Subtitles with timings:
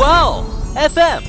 [0.00, 1.22] 哇哦，FM。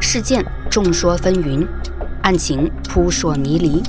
[0.00, 1.68] 事件众说纷纭，
[2.22, 3.82] 案情扑朔迷离。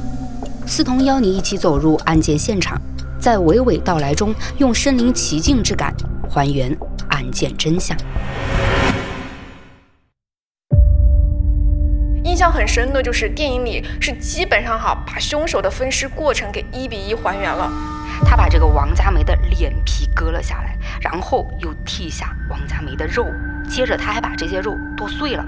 [0.67, 2.77] 思彤邀你一起走入案件现场，
[3.17, 5.95] 在娓娓道来中，用身临其境之感
[6.29, 6.77] 还原
[7.07, 7.97] 案件真相。
[12.25, 17.71] 印象很深的就是电影里是基本上哈把凶手的分尸过程给一比一还原了。
[18.25, 23.25] 他把这个王佳梅的脸皮割了下来，然后又剔下王佳梅的肉，
[23.69, 25.45] 接着他还把这些肉剁碎了。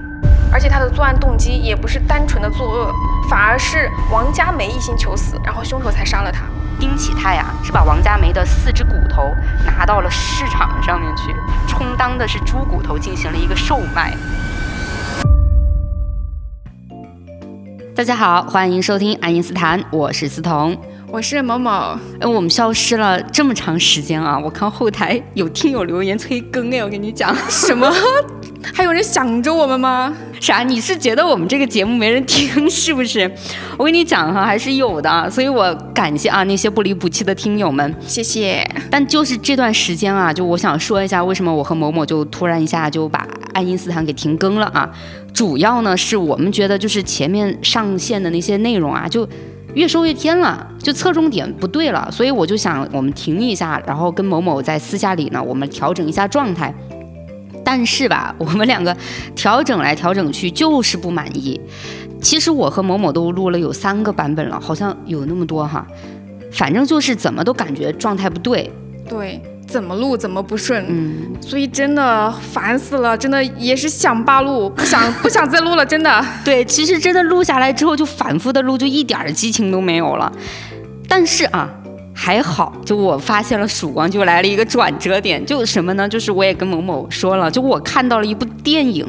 [0.52, 2.94] 而且他的作案动机也不是单纯的作恶，
[3.30, 6.42] 反而是王佳梅一心求死，然后凶手才杀了他。
[6.80, 9.24] 丁启泰呀，是把王佳梅的四只骨头
[9.66, 11.34] 拿到了市场上面去，
[11.68, 14.16] 充当的是猪骨头进行了一个售卖。
[17.96, 20.76] 大家好，欢迎收听爱因斯坦，我是思彤，
[21.14, 21.70] 我是某某。
[22.20, 27.88] 哎，我们消失了这么长时间啊，我看后台有听友留言催更哎，我跟你讲什么？
[28.74, 30.12] 还有人想着我们吗？
[30.42, 30.64] 啥？
[30.64, 33.32] 你是觉得我们这个节目没人听是不是？
[33.78, 38.68] 我跟你讲哈，还是有的，所以我感谢啊那些不离不弃的听友们，谢谢。
[38.90, 44.90] 但就是这段时间啊，就我想说一下，为什么我和某某就突然一下就把爱因斯坦给停更了啊？
[45.32, 49.28] 主要呢是我们觉得就是前面上线的那些内容啊，就
[49.76, 56.74] 越收越偏了，就侧重点不对了，所以我就想我们停一下，然后跟某某在私下里呢，我们调整一下状态。
[57.66, 58.96] 但是吧，我们两个
[59.36, 61.60] 调整来调整去就是不满意。
[62.22, 65.88] 其实我和某某都录了有三个版本了，好像有那么多哈，
[66.52, 68.72] 反正就是怎么都感觉状态不对。
[69.08, 69.42] 对，
[69.74, 70.86] 怎么录怎么不顺。
[70.88, 76.24] 嗯，所以真的烦死了，真的也是想罢录，不想不想再录了，真的。
[76.46, 80.32] 对，其实真的录下来之后就反复的录，就一点激情都没有了。
[81.10, 81.70] 但是啊。
[82.16, 86.08] 还好，就我发现了曙光，就来了一个转折点，就什么呢？
[86.08, 89.04] 就是我也跟某某说了，就我看到了一部电影，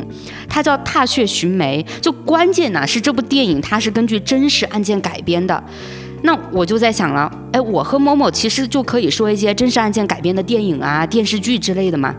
[0.48, 5.63] 它叫《踏雪寻梅》，就关键呢是这部电影它是根据真实案件改编的。
[6.27, 12.14] 那我就在想了，哎，我和某某其实就可以说一些真实案件改编的电影啊、电视剧之类的嘛。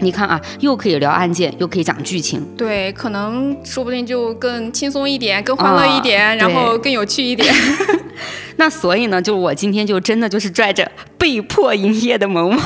[0.00, 7.50] 你看啊，又可以聊案件，又可以讲剧情，对，可能说不定就更轻松一点，更欢乐一点，然后更有趣一点。
[8.56, 12.60] 那所以呢，就我今天就真的就是拽着被迫营业的某某，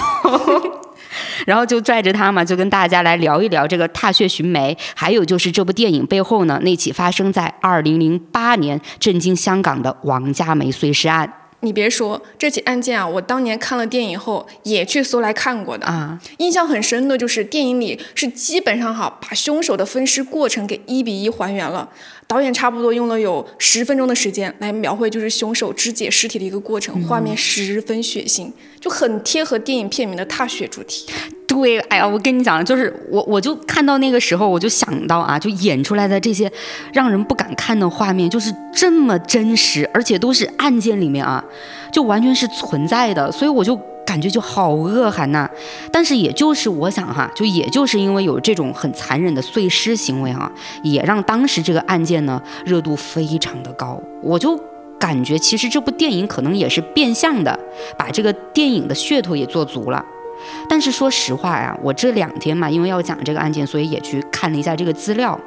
[1.45, 11.33] 然后就拽着他嘛，就跟大家来聊一聊这个《踏雪寻梅》，还有就是这部电影背后呢那起发生在二零零八年震惊香港的王家梅碎尸案。
[11.61, 21.89] 你别说这起案件啊，我当年看了电影后也去搜来看过的啊，印象很深的就是电影里是基本上哈把凶手的分尸过程给一比一还原了。
[22.29, 28.51] 导演差不多用了有十分钟的时间来描绘就是凶手肢解尸体的一个过程，画面十分血腥，
[28.81, 31.07] 就很贴合电影片名的踏雪主题。
[31.47, 36.51] 对，哎呀，我跟你讲，就是我我就看到那个时候，我就想到啊，就演出来的这些
[36.93, 41.43] 让人不敢看的画面，就是这么真实，而且都是案件里面啊，
[41.93, 43.79] 就完全是存在的，所以我就。
[44.07, 45.51] 感觉就好恶寒呐，
[45.91, 50.51] 但是也就是我想哈，就也就是因为有这种很残忍的碎尸行为哈，
[50.85, 54.01] 也让当时这个案件呢热度非常的高。
[54.23, 54.57] 我就
[54.97, 57.59] 感觉其实这部电影可能也是变相的
[57.99, 60.03] 把这个电影的噱头也做足了。
[60.69, 65.39] 但是说实话呀，我这两天嘛，因为要讲这个案件，所以也去看了一下这个资料。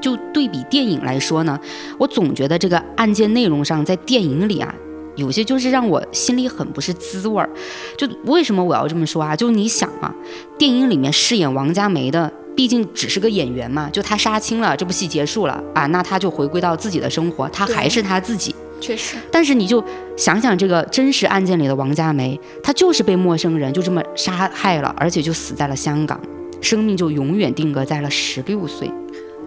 [0.00, 1.58] 就对比电影来说呢，
[1.96, 4.74] 我总觉得这个案件内容上在电影里啊。
[5.16, 7.48] 有些就是让我心里很不是滋味儿，
[7.96, 9.36] 就为什么我要这么说啊？
[9.36, 10.12] 就你想啊，
[10.58, 18.52] 电影里面饰演王佳梅的，毕竟只是个演员嘛，就她杀青了，这部戏结束了啊，那她就回归到自己的生活，她还是她自己。
[18.84, 19.16] 确实。
[19.30, 19.82] 但是你就
[20.16, 26.20] 想想这个真实案件里的王佳梅，她就是被陌生人就这么杀害了，而且就死在了香港，
[26.60, 28.90] 生命就永远定格在了十六岁。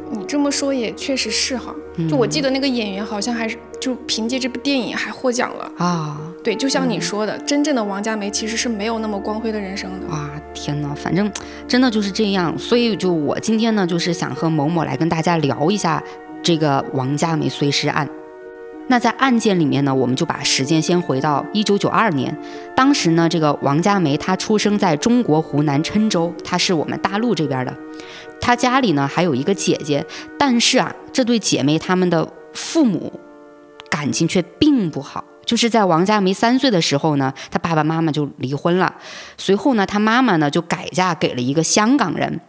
[0.09, 1.75] 你这么说也确实是哈，
[2.09, 6.17] 就我记得那个演员好像还是就凭借这部电影还获奖了啊。
[6.41, 10.07] 对，就像你说的，真正的王佳梅其实是没有那么光辉的人生的。
[10.07, 11.29] 哇，天哪，反正
[11.67, 12.57] 真的就是这样。
[12.57, 16.01] 所以就我今天呢，就是想和某某来跟大家聊一下
[16.41, 18.07] 这个王佳梅碎尸案。
[18.89, 22.35] 那在案件里面呢，我们就把时间先回到一九九二年，
[22.75, 27.73] 当时呢，这个王佳梅她出生在中国湖南郴州，她是我们大陆这边的。
[28.39, 30.05] 她家里呢还有一个姐姐，
[30.39, 33.11] 但是啊，这对姐妹她们的父母
[33.89, 35.23] 感情却并不好。
[35.45, 38.95] 就是在王佳梅三岁的时候呢，她爸爸妈妈就离婚了，
[39.37, 42.39] 随后呢，她妈妈呢就改嫁给了一个香港人。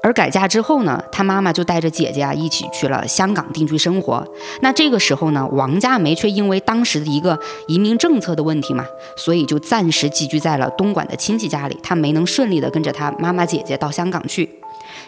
[0.00, 4.26] 而改嫁之后呢，她妈妈就带着姐姐啊一起去了香港定居生活。
[4.60, 8.84] 那这个时候呢，王佳梅却因为当时的一个移民政策的问题嘛，
[9.16, 14.48] 所以就暂时寄居在了东莞的亲戚家里，她没能顺利的跟着她妈妈姐姐到香港去，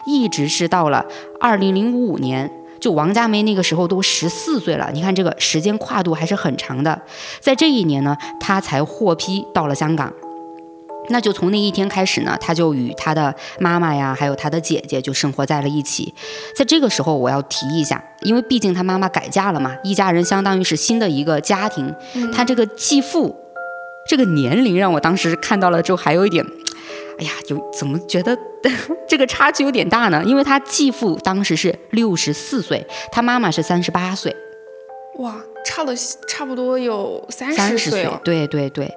[0.05, 1.05] 一直是到了
[1.39, 2.51] 二零零五年。
[2.79, 6.99] 就王佳梅那个时候都十四岁了，你看这个时间跨度还是很长的。
[7.39, 10.11] 在这一年呢，她才获批到了香港。
[11.09, 16.13] 那就从那一天开始呢，他就与他的妈妈呀，还有他的姐姐就生活在了一起。
[16.55, 21.93] 在这个时候，我要提一下，因为毕竟他妈妈改嫁了嘛，一家人相当于是新的一个家庭。
[22.33, 23.35] 他这个继父，
[24.07, 26.45] 这个年龄让我当时看到了之后还有一点。
[27.19, 28.35] 哎呀，就怎么觉得
[29.07, 30.23] 这个差距有点大呢？
[30.25, 34.35] 因为他继父当时是六十四岁，他妈妈是三十八岁，
[35.19, 35.35] 哇，
[35.65, 35.93] 差了
[36.27, 38.09] 差不多有三十岁。
[38.23, 38.91] 对对对，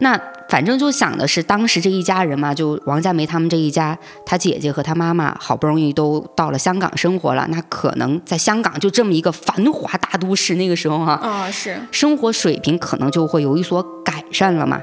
[0.00, 3.96] 那反正就想的是当时这一家人嘛，就王佳梅他们这一家，
[4.26, 14.80] 他姐姐和他妈妈好不容易都到了香港生活了，那可能在香港就这么一个繁华大都市，那个时候哈，啊是，生活水平可能就会有一所改善了嘛。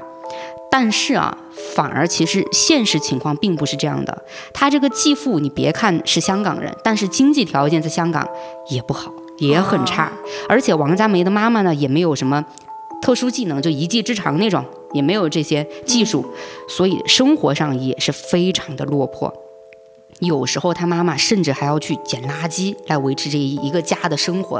[0.70, 1.34] 但是啊，
[1.74, 4.22] 反而其实现实情况并不是这样的。
[4.52, 8.28] 他这个继父，你别看是香港人，但是经济条件在香港
[8.70, 10.12] 也不好，也很差。
[10.48, 12.44] 而且王佳梅的妈妈呢，也没有什么
[13.00, 16.24] 特殊技能，就一技之长那种，也没有这些技术，
[16.68, 19.32] 所以生活上也是非常的落魄。
[20.20, 24.58] 有时候他妈妈甚至还要去捡垃圾来维持这一个家的生活。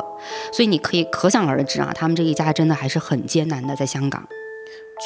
[0.53, 4.27] 所以你可以可想而知啊，他们这一家真的还是很艰难的，在香港。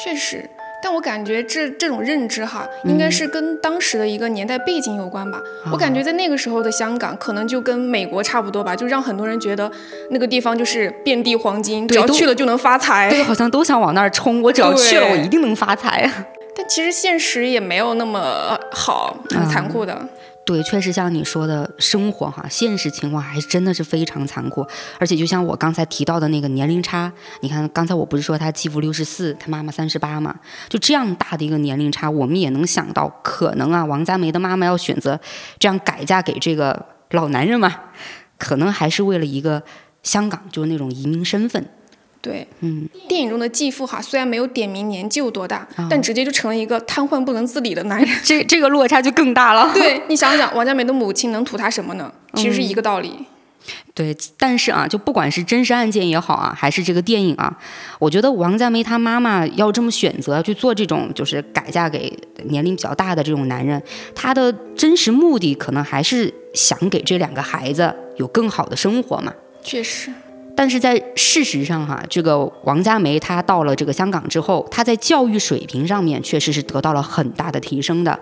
[0.03, 0.49] 确实。
[0.83, 5.41] 但我感觉这这种认知哈，应该是跟当时的一个年代背景有关吧。
[5.71, 9.71] 我感觉在那个时候的香港，可能就跟美国差不多吧，就让很多人觉得
[10.09, 13.09] 那个地方就是遍地黄金，只要去了就能发财。
[13.09, 14.41] 对，好像都想往那儿冲。
[14.41, 16.11] 我只要去了，我一定能发财。
[16.55, 19.97] 但其实现实也没有那么好，很残酷的。
[20.45, 24.67] 对，确实像你说的，生活哈，现实情况还真的是非常残酷。
[24.99, 27.09] 而且就像我刚才提到的那个年龄差，
[27.39, 30.35] 你看刚才我不是说他继父六十四，他妈妈三十八嘛，
[30.67, 35.17] 就这样大的一个年龄差，我们也能想到，可能啊，王佳梅的妈妈要选择
[35.57, 37.73] 这样改嫁给这个老男人嘛，
[38.37, 39.63] 可能还是为了一个
[40.03, 41.65] 香港，就是那种移民身份。
[42.23, 49.69] 对，嗯，电影中的继父哈，虽然没有点名年纪有多大，但直接就成了一个瘫痪不能自理的男人， 这这个落差就更大了。
[49.75, 52.09] 对你想想，王家梅的母亲能图他什么呢？
[52.35, 53.11] 其实是一个道理。
[53.93, 57.53] 对，但是啊，就不管是真实案件也好啊，还是这个电影啊，
[57.99, 63.83] 我觉得王家梅她妈妈要这么选择去做这种，就是改嫁给年龄比较大的这种男人，
[64.15, 69.33] 她的真实目的可能还是想给这两个孩子有更好的生活嘛。
[69.61, 70.09] 确实。
[70.55, 78.19] 但是在事实上，哈，这个王佳梅她到了这个香港之后，她在教育水平上面确实是得到了很大的提升的。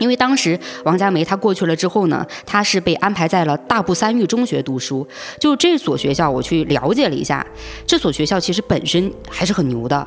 [0.00, 5.06] 因为当时王佳梅她过去了之后呢，她是被安排在了大埔三育中学读书。
[5.38, 7.46] 就这所学校，我去了解了一下，
[7.86, 10.04] 这所学校其实本身还是很牛的，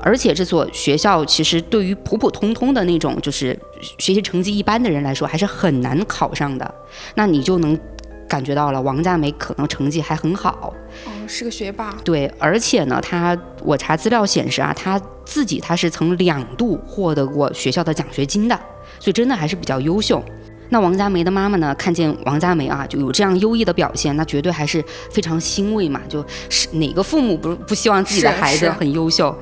[0.00, 3.56] 而且这所学校其实对于普普通通的那种就是
[3.98, 6.74] 学习成绩一般的人来说，还是很难考上的。
[7.14, 7.78] 那你就能。
[8.28, 10.72] 感觉到了，王佳梅可能成绩还很好，
[11.06, 11.96] 哦，是个学霸。
[12.04, 18.54] 对，而且呢，她我查资料显示啊，她自己她是曾两度获得过学校的奖学金的，
[19.00, 20.22] 所以真的还是比较优秀。
[20.70, 26.00] 那王佳梅的妈妈呢，看见王佳梅啊就有这样优异的表现，那绝对还是非常欣慰嘛。
[26.08, 29.34] 就是哪个父母不不希望自己的孩子很优秀？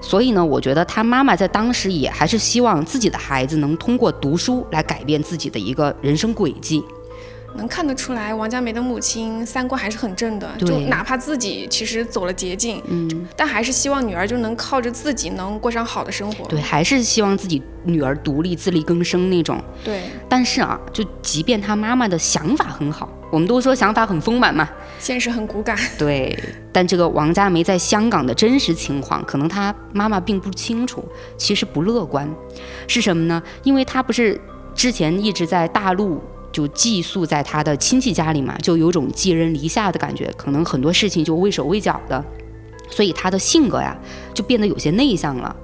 [0.00, 6.82] 所以呢，我觉得他妈妈在当时也还是希望自己的孩子能通过读书来改变自己的一个人生轨迹。
[7.56, 16.44] 能看得出来，王佳梅的母亲三观还是很正的，就哪怕自己其实走了捷径，嗯，但还是希望女儿就能靠着自己能过上好的生活。
[16.46, 19.62] 对，还是希望自己女儿独立自力更生那种。
[19.84, 25.76] 对，但是啊，就即便她妈妈的想法很好，我们都说想法很丰满嘛，现实很骨感。
[25.98, 26.38] 对，
[26.72, 31.04] 但这个王佳梅在香港的真实情况，可能她妈妈并不清楚，
[31.36, 32.28] 其实不乐观，
[32.86, 33.42] 是什么呢？
[33.64, 34.40] 因为她不是
[34.74, 36.22] 之前一直在大陆。
[36.52, 42.24] 就寄宿在他的亲戚家里嘛，就有种寄人篱下的感觉，可能很多事情就畏手畏脚的，
[42.88, 43.96] 所以他的性格呀
[44.34, 45.54] 就变得有些内向了。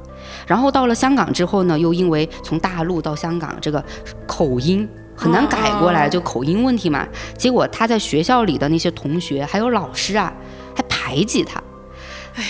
[0.47, 3.85] 然后到了香港之后呢，又因为从大陆到香港这个
[4.26, 10.33] 口音很难改过来，就口音问题嘛，结果他在学校里的那些同学还有老师啊，
[10.75, 11.62] 还排挤他，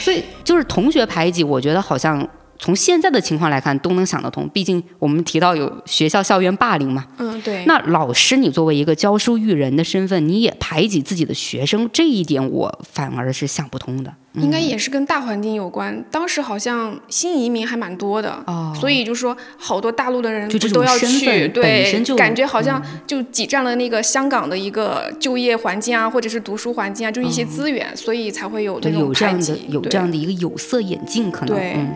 [0.03, 2.29] 所以就是同学排挤，我觉得好像。
[2.59, 4.49] 从现在的情况来看，都能想得通。
[4.49, 7.07] 毕竟我们提到有学校校园霸凌嘛。
[7.19, 7.65] 嗯，对。
[7.67, 14.13] 那老师，你作为一个教书育人的身份，你也排挤自己的学生，这一点我反而是想不通的。
[14.35, 16.05] 应该也是跟大环境有关。
[16.11, 29.67] 当时好像新移民还蛮多的，哦所以就说好多大陆的人就这不都要去，对，感觉好像就挤占了那个香港的一个就业环境啊，或者是读书环境啊，就一些资源，所以才会有对，这种有这样的排挤。
[29.71, 31.95] 有这样的一个有色眼镜，可能对嗯，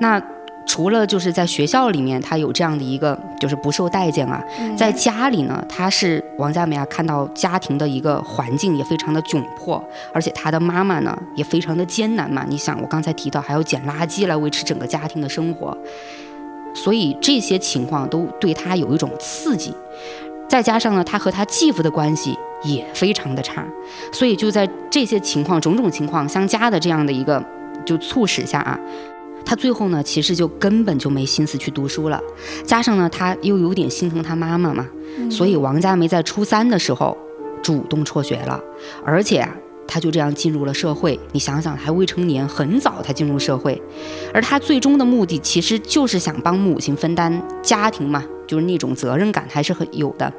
[0.00, 0.20] 那
[0.66, 12.44] 除了就是在学校里面，他有这样的一个就是不受待见啊，嗯在家里呢，他是王佳梅啊，看到家庭的一个环境也非常的窘迫，而且他的妈妈呢也非常的艰难嘛。
[12.48, 15.76] 你想，我刚才提到还要捡垃圾来维持整个家庭的生活，
[16.74, 19.74] 所以这些情况都对他有一种刺激。
[20.48, 23.64] 再加上呢，他和他继父的关系也非常的差，
[24.12, 27.42] 所以就在这些情况种种情况相加的这样的一个
[27.84, 28.78] 就促使下啊，
[29.44, 32.20] 他最后呢其实就根本就没心思去读书了。
[32.64, 34.86] 加上呢，他又有点心疼他妈妈嘛，
[35.30, 37.16] 所以王佳梅在初三的时候
[37.62, 38.60] 主动辍学了，
[39.04, 39.56] 而且啊。
[39.92, 43.82] 他就这样进入了社会，你想想，还未成年，很早他进入社会，
[44.32, 50.32] 而他最终的目的其实就是想帮母亲分担家庭嘛，就是那种责任感还是很有的。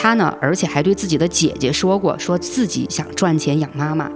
[0.00, 4.08] 他呢，而且还对自己的姐姐说过，说自己想赚钱养妈妈，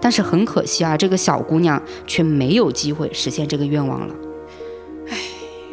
[0.00, 4.14] 但是很可惜啊，这个小姑娘却没有机会实现这个愿望了。
[5.10, 5.18] 唉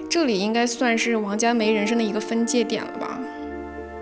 [0.09, 3.17] 这里应该算是王佳梅人生的一个分界点了吧？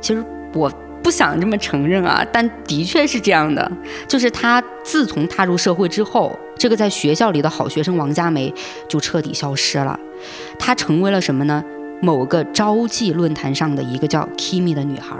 [0.01, 0.69] 其实我
[1.03, 3.71] 不想这么承认啊，但的确是这样的。
[4.07, 8.53] 就是她自从踏入社会之后，这个在学校里的好学生王佳梅
[8.89, 9.97] 就彻底消失了。
[10.59, 11.63] 她成为了什么呢？
[12.01, 15.15] 某个招妓论坛上的一个叫 Kimi 的女孩。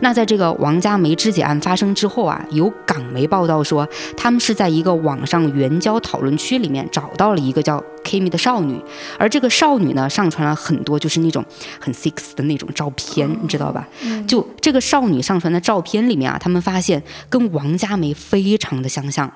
[0.00, 8.80] 那在这个王佳梅肢解案发生之后啊，有港媒报道说，他们是在一个网上援交讨论区里面找到了一个叫 Kimi 的少女，
[9.18, 11.44] 而这个少女呢，上传了很多就是那种
[11.80, 13.88] 很 sex 的那种照片，你知道吧？
[14.28, 19.32] 就这个少女上传的照片里面啊，他们发现跟王佳梅非常的相像，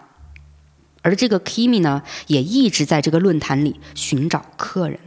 [1.03, 5.01] 而这个 Kimi 呢，也一直在这个论坛里寻找客人。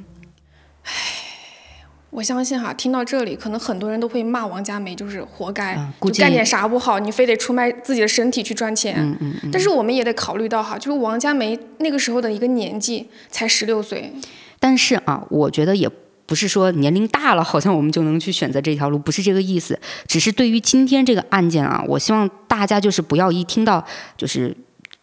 [2.12, 8.96] 我相信哈，听到这里，可能很多人都会骂王佳梅，就是活该，啊就干点啥不好，你非得出卖自己的身体去赚钱。
[8.98, 9.50] 嗯嗯嗯。
[9.52, 14.12] 但是我们也得考虑到哈，就是王佳梅那个时候的一个年纪才十六岁，
[14.60, 15.88] 但是啊，我觉得也
[16.26, 19.80] 不是说年龄大了，好像我们就能去选择这条路，不是这个意思。
[20.08, 23.86] 只是对于今天这个案件啊，我希望大家就是不要一听到
[24.18, 24.56] 就是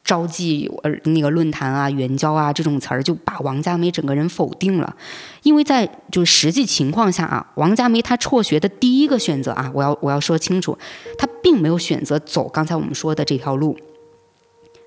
[0.07, 4.97] 招妓呃那个论坛啊、援交啊这种词儿，就把王佳梅整个人否定了。
[5.43, 10.79] 因为在就是实际情况下啊，王佳梅她辍学的第一个选择啊，我要我要说清楚，
[11.19, 13.77] 她并没有选择走刚才我们说的这条路。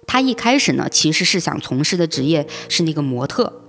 [0.07, 3.61] 她一开始呢，其实是想从事的职业是那个模特，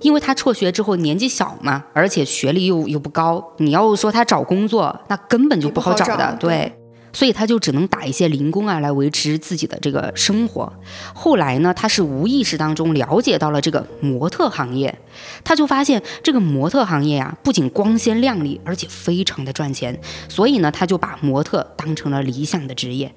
[0.00, 6.77] 因为她辍学之后年纪小嘛，而且学历又又不高，你要说她找工作，那根本就不好找的，对。
[7.18, 10.72] 所以他就只能打一些零工啊，来维持自己的这个生活。
[11.12, 14.96] 后来呢，他是无意识当中了解到了这个模特行业，
[15.42, 20.00] 他就发现这个模特行业呀、不仅光鲜亮丽，而且非常的赚钱。
[20.28, 23.12] 所以呢，他就把模特当成了理想的职业。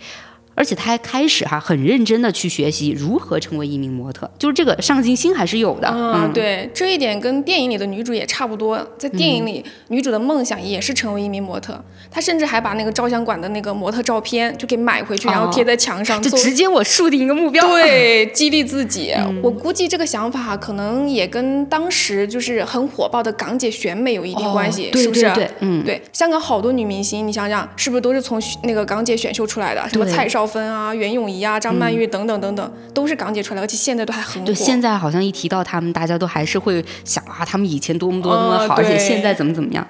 [0.53, 5.87] 而且他还开始哈、很认真的去学习如何成为一名模特，就是这个上进心还是有的。
[5.91, 8.77] 嗯，对，这一点跟电影里的女主也差不多。
[8.97, 11.81] 在电影里，女主的梦想也是成为一名模特，
[12.11, 17.65] 她甚至还把那个照相馆的那个模特照片就给买回去，然后贴在墙上，做就直接我树定一个目标。
[17.67, 19.13] 对，激励自己。
[19.41, 25.49] 我估计这个想法可能也跟当时就是很火爆的港姐选美有一定关系，哦对是不是？
[25.59, 29.89] 嗯对，香港好多女明星，你想想，是不是都是从那个港姐选秀出来的？
[29.89, 34.45] 什么蔡少芬啊、袁咏仪啊、张曼玉等等等等，都是港姐出来，而且现在都还很火。
[34.45, 39.85] 对，现在好像一提到他们，大家都还是会想啊，他们以前多么多么好，啊而且现在怎么怎么样。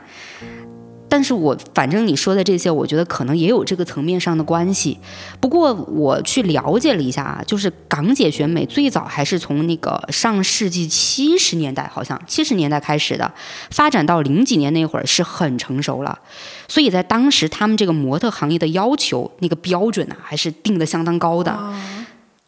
[1.11, 4.97] 但是我反正你说的这些，我觉得可能也有这个层面上的关系。
[5.41, 13.29] 不过我去了解了一下啊，就是港姐选美最早还是从那个上世纪七十年代，好像七十年代开始的，
[13.71, 16.17] 发展到零几年那会儿是很成熟了。
[16.69, 21.59] 所以在当时，他们这个模特行业的要求那个标准啊，还是定的相当高的。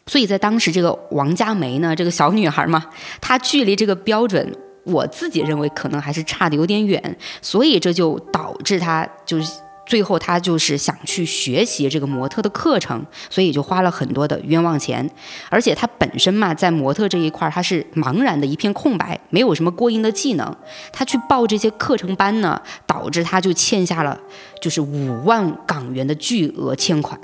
[0.08, 2.86] 所以在当时，这个王佳梅呢，这个小女孩嘛，
[3.20, 9.52] 她距离这个标准，我自己认为可能还是差的有点远，所以这就导致他就是
[9.86, 15.10] 最后他就是想去学习这个模特的课程，所以就花了很多的冤枉钱，
[15.50, 20.56] 而且他本身嘛，在模特这一块儿，她是茫然的一片空白，没有什么过硬的技能，
[20.92, 24.18] 他去报这些课程班呢，导致他就欠下了
[24.62, 27.20] 就是五万港元的巨额欠款。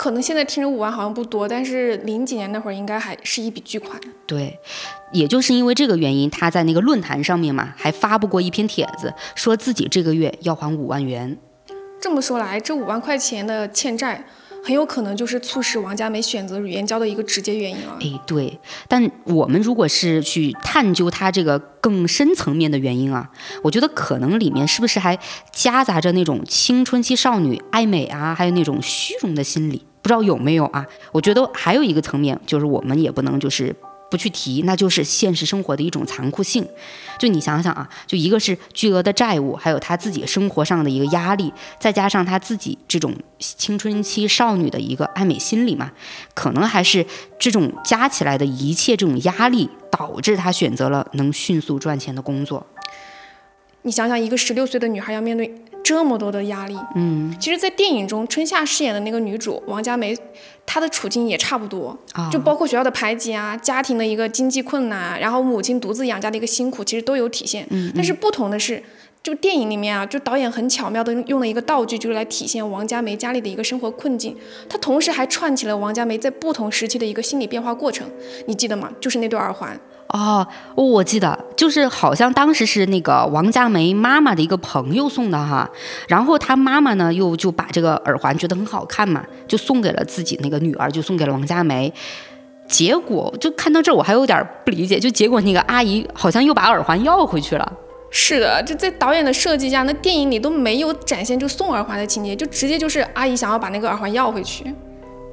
[0.00, 4.00] 可能现在听着五万好像不多，但是零几年那会儿应该还是一笔巨款。
[4.24, 4.58] 对，
[5.12, 11.36] 也就是因为这个原因，他在那个论坛上面嘛，还发布过一篇帖子，说自己这个月要还五万元。
[12.00, 14.24] 这么说来，这五万块钱的欠债，
[14.64, 17.98] 很有可能就是促使王佳梅选择援交的一个直接原因啊。
[18.00, 23.30] 哎，对，但我们如果是去探究她这个更深层面的原因啊，
[23.62, 25.18] 我觉得可能里面是不是还
[25.52, 30.86] 夹杂着那种青春期少女爱美啊，还有那种虚荣的心理，不知道有没有啊？
[31.12, 33.74] 我觉得还有一个层面，就是我们也不能就是
[34.10, 36.66] 不去提，那就是现实生活的一种残酷性。
[37.18, 45.92] 就你想想啊，就一个是巨额的债务，还有她自己生活上的一个压力，再加上她自己这种青春期少女的一个爱美心理嘛，
[46.34, 47.04] 可能还是
[47.38, 52.66] 这种加起来的一切这种压力，导致她选择了能迅速赚钱的工作。
[53.82, 55.54] 你想想，一个十六岁的女孩要面对
[55.90, 60.16] 这么多的压力，嗯，其实，在电影中，春夏饰演的那个女主王佳梅，
[60.64, 62.30] 她的处境也差不多，啊。
[62.30, 67.66] 就包括学校的排挤啊，家庭的一个经济困难啊，然后母亲独自养家的一个辛苦，其实都有体现。
[67.70, 67.92] 嗯。
[67.92, 68.80] 但是不同的是，
[69.22, 74.34] 就电影里面啊，就导演很巧妙的用了一个道具，就是来体现王佳梅家里的一个生活困境。
[74.68, 78.08] 他同时还串起了王佳梅在不同时期的一个心理变化过程。
[78.46, 78.90] 你记得吗？
[78.98, 79.78] 就是那对耳环。
[80.08, 85.70] 哦，我记得，就是好像当时是那个王佳梅妈妈的一个朋友送的哈，
[86.08, 91.92] 然后她妈妈呢又就把这个耳环觉得很好看嘛，就送给了自己那个女儿，就送给了王佳梅。
[92.66, 97.72] 结果就看到这儿，我还有点不理解，就结果那个阿姨好像又把耳环要回去了。
[98.10, 104.64] 是的，就在导演的设计下，那电影里都没有展现就送耳环的情节，就直接就是阿姨想要把那个耳环要回去。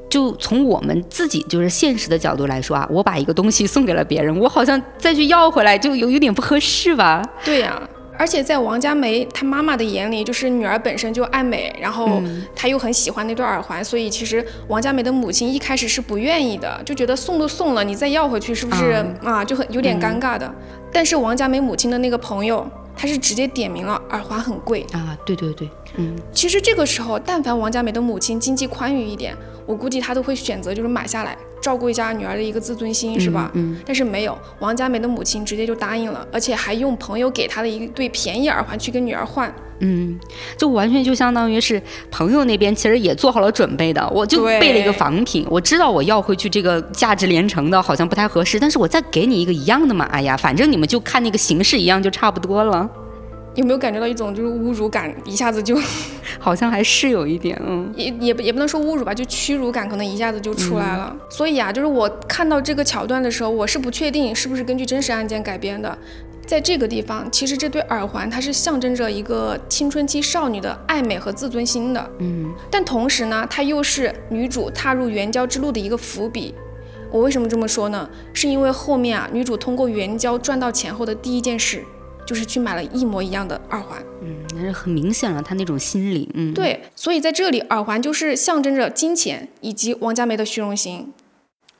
[0.09, 7.21] 就从我们自己就是现实的角度来说啊，我把一个东西送给了别人，我好像再去要回来就有有点不合适吧？
[7.43, 7.81] 对呀、
[8.17, 12.21] 而且在王佳梅她妈妈的眼里，就是女儿本身就爱美，然后
[12.55, 20.51] 她又很喜欢那对耳环，所以其实王佳梅的母亲一开始是不愿意的，就觉得送都送了，你再要回去是不是啊就很有点尴尬的。
[20.91, 24.85] 但是王佳梅母亲的那个朋友，他是直接点名了耳环很贵。
[24.93, 29.35] 啊，对对对，嗯，其实这个时候，但凡王佳梅的母亲经济宽裕一点，
[29.65, 33.51] 我估计她都会选择就是买下来，照顾一下女儿的一个自尊心，是吧？
[33.55, 39.53] 嗯，但是没有，王佳梅的母亲直接就答应了，而且还用朋友给她的一对便宜耳环去跟女儿换。
[39.79, 40.19] 嗯，
[40.57, 52.89] 就完全就相当于是朋友那边其实也做好了准备的，我就备了一个仿品，我知道我要回去这个价值连城的，好像不太合适，但是我再给你一个一样的嘛，哎呀，反正你们就看那个形式一样就差不多了，
[53.57, 55.77] 有没有感觉到一种就是侮辱感，一下子就
[56.39, 61.15] 好像还是有一点，嗯也也不也不能说侮辱吧，就屈辱感可能一下子就出来了。
[61.29, 65.97] 所以啊，就是我看到这个桥段的时候，我是不确定是不是根据真实案件改编的。
[66.45, 76.55] 在这个地方，其实这对耳环它是象征着一个青春期少女的爱美和自尊心的，嗯，但同时呢，它又是女主踏入援交之路的一个伏笔。
[77.11, 78.09] 我为什么这么说呢？
[78.31, 81.83] 是因为后面啊，女主通过援交赚到钱后的第一件事，
[82.27, 83.99] 就是去买了一模一样的耳环。
[84.21, 91.11] 嗯，那是很明显了，他那种心理，嗯，，对，所以在这里，耳环就是象征着金钱以及王佳梅的虚荣心。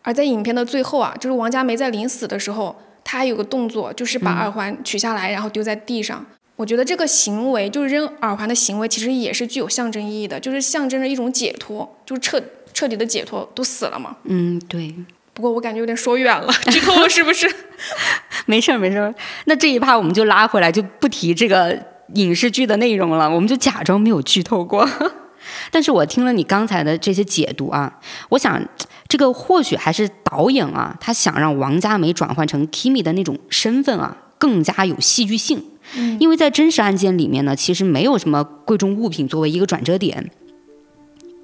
[0.02, 6.26] 而在影片的最后啊，就是王佳梅在临死的时候，她还有个动作，就是把耳环取下来，然后丢在地上。
[6.56, 12.42] 我觉得这个行为，就是扔耳环的行为，其实也是具有象征意义的，就是象征着一种解脱，就是彻
[12.74, 14.18] 彻底的解脱，都死了嘛。
[14.24, 14.96] 嗯，对，
[15.38, 17.48] 不过我感觉有点说远了，剧透了是不是？
[18.48, 19.14] 没事儿没事儿，
[19.46, 21.78] 那这一趴我们就拉回来，就不提这个
[22.16, 24.90] 影视剧的内容了，我们就假装没有剧透过。
[25.70, 28.60] 但是我听了你刚才的这些解读啊，我想
[29.08, 35.64] 这个或许还是导演啊，他想让王佳梅转换成 Kimi 的那种身份啊，更加有戏剧性。
[36.20, 40.32] 因为在真实案件里面呢，其实没有什么贵重物品作为一个转折点。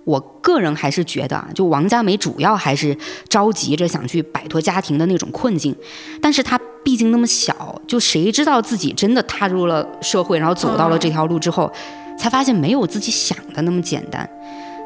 [0.05, 2.95] 我个人还是觉得啊，就王佳梅主要还是
[3.29, 5.75] 着急着想去摆脱家庭的那种困境，
[6.21, 11.71] 但是她毕竟那么小，就谁知道自己真的踏入了社会，然后走到了这条路之后，
[12.17, 14.29] 才发现没有自己想的那么简单。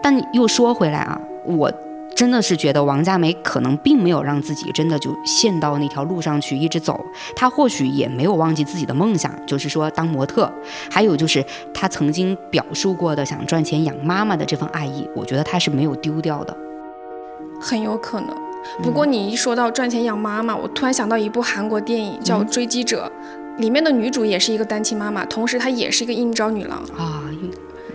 [0.03, 1.71] 但又说回来啊，我
[2.17, 6.99] 真的是觉得王佳梅可能并没有让自己真的就陷到那条路上去一直走，
[7.35, 10.51] 她或许也没有忘记自己的梦想，就是说当模特，
[10.89, 16.57] 还有就是她曾经表述过的想赚钱养妈妈的这份爱意，我觉得她是没有丢掉的。
[17.61, 18.35] 很有可能。
[18.81, 23.11] 不过你一说到赚钱养妈妈，我突然想到一部韩国电影叫《追击者》，
[23.61, 26.79] 里面的女主也是一个单亲妈妈，同时她也是一个应招女郎。
[26.97, 27.21] 啊，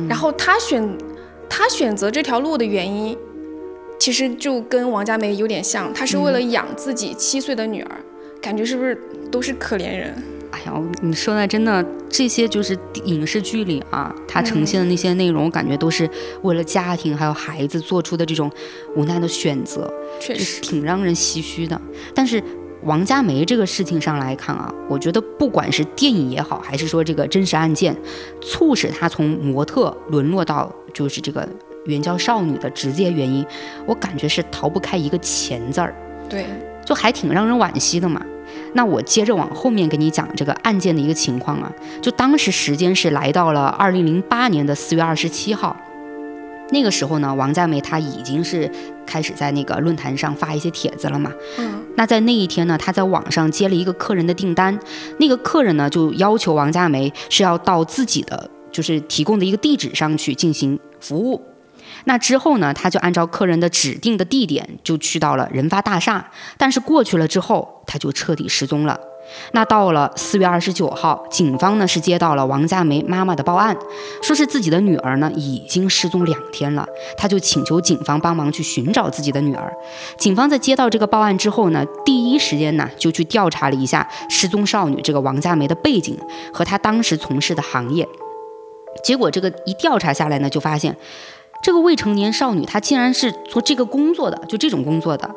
[0.08, 0.96] 然后她选
[1.50, 3.18] 她选择这条路的原因，
[4.02, 8.00] 其实就跟王佳梅有点像，她是为了养自己七岁的女儿，
[8.40, 10.12] 感觉是不是都是可怜人？
[10.50, 16.10] 哎呀，你说的真的，这些就是影视剧里啊，它呈现的那些内容，我感觉都是
[16.42, 18.50] 为了家庭还有孩子做出的这种
[18.96, 19.88] 无奈的选择，
[20.18, 21.80] 确实，挺让人唏嘘的。
[22.12, 22.42] 但是
[22.82, 27.96] 王佳梅这个事情上来看啊，我觉得不管是电影也好，还是说这个真实案件，
[28.40, 31.48] 促使她从模特沦落到就是这个
[31.86, 33.44] 援交少女的直接原因，
[33.86, 35.94] 我感觉是逃不开一个钱字儿，
[36.28, 36.44] 对，
[36.84, 38.24] 就还挺让人惋惜的嘛。
[38.74, 45.76] 那我接着往后面给你讲这个案件的一个情况啊，就当时时间是来到了二零零八年的四月二十七号，
[46.70, 48.70] 那个时候呢，王佳梅她已经是
[49.06, 51.30] 开始在那个论坛上发一些帖子了嘛。
[51.58, 54.78] 嗯，那在那一天呢，她在网上接了一个客人的订单，
[55.18, 61.40] 那个客人呢就要求王佳梅是要到自己的就是提供的一个地址上去进行服务。
[62.04, 68.98] 那之后呢，他就按照客人的指定的地点就去到了人发大厦，但是过去了之后，他就彻底失踪了。
[69.52, 73.74] 那到了四月二十九号，警方呢是接到了王佳梅妈妈的报案，
[74.20, 76.86] 说是自己的女儿呢已经失踪两天了，
[77.16, 79.72] 他就请求警方帮忙去寻找自己的女儿。
[80.18, 86.18] 警方在接到这个报案之后呢，第一时间呢就去调查了一下失踪少女这个王佳梅的背景
[86.52, 88.06] 和她当时从事的行业。
[89.02, 90.94] 结果这个一调查下来呢，就发现。
[91.62, 95.30] 这个未成年少女，她竟然是做这个工作的，就这种工作的，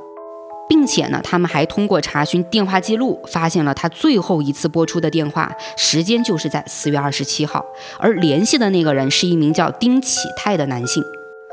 [0.68, 7.64] 并且呢，他们还通过查询电话记录，发现了她最后一次拨出的电话时间就是在四月二十七号，
[8.00, 11.04] 而联系的那个人是一名叫丁启泰的男性。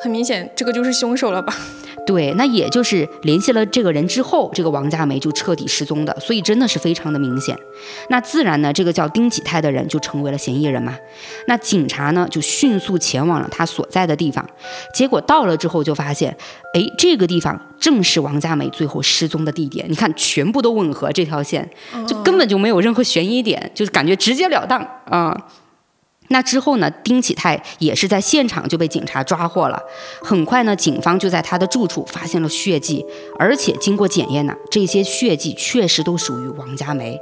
[0.02, 1.54] 很明显，这个就是凶手了吧？
[2.04, 7.56] 对，那也就是联系了这个人之后，这个王佳梅就彻底失踪的，所以真的是非常的明显。
[8.08, 10.98] 那自然呢，这个叫丁启泰的人就成为了嫌疑人嘛。
[11.46, 14.44] 那警察呢就迅速前往了他所在的地方，
[14.92, 16.36] 结果到了之后就发现，
[16.74, 19.86] 哎，这个地方正是王佳梅最后失踪的地点。
[19.88, 21.70] 你看，全部都吻合这条线，
[22.08, 25.46] 就根本就没有任何悬疑点，就是感觉直截了当啊。
[26.32, 26.90] 那之后呢？
[27.04, 29.80] 丁启泰也是在现场就被警察抓获了。
[30.22, 33.04] 很快呢，警方就在他的住处发现了血迹，
[33.38, 37.16] 而且经过检验呢，这些血迹确实都属于王佳梅，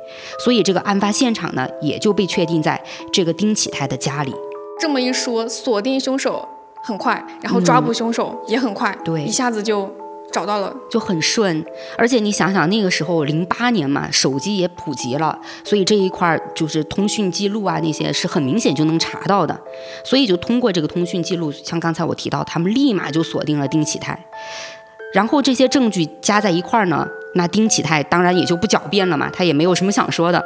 [0.44, 4.34] 所以这个案发现场呢，也就被确定在这个丁启泰的家里。
[4.78, 6.48] 这么一说，锁定凶手
[6.84, 9.99] 很快，然后抓捕凶手也很快，对，一下子就。
[10.32, 10.74] 找到了。
[10.90, 11.64] 就很顺，
[11.96, 19.60] 而且你想想那个时候零八年嘛，手机也普及了，所以这一块儿就是通讯记录啊那些是很明显就能查到的，
[20.04, 24.26] 所以就通过这个通讯记录，像刚才我提到，他们立马就锁定了丁启泰，
[25.12, 30.44] 然后这些证据加在一块儿呢，那丁启泰当然也就不狡辩了嘛，他也没有什么想说的，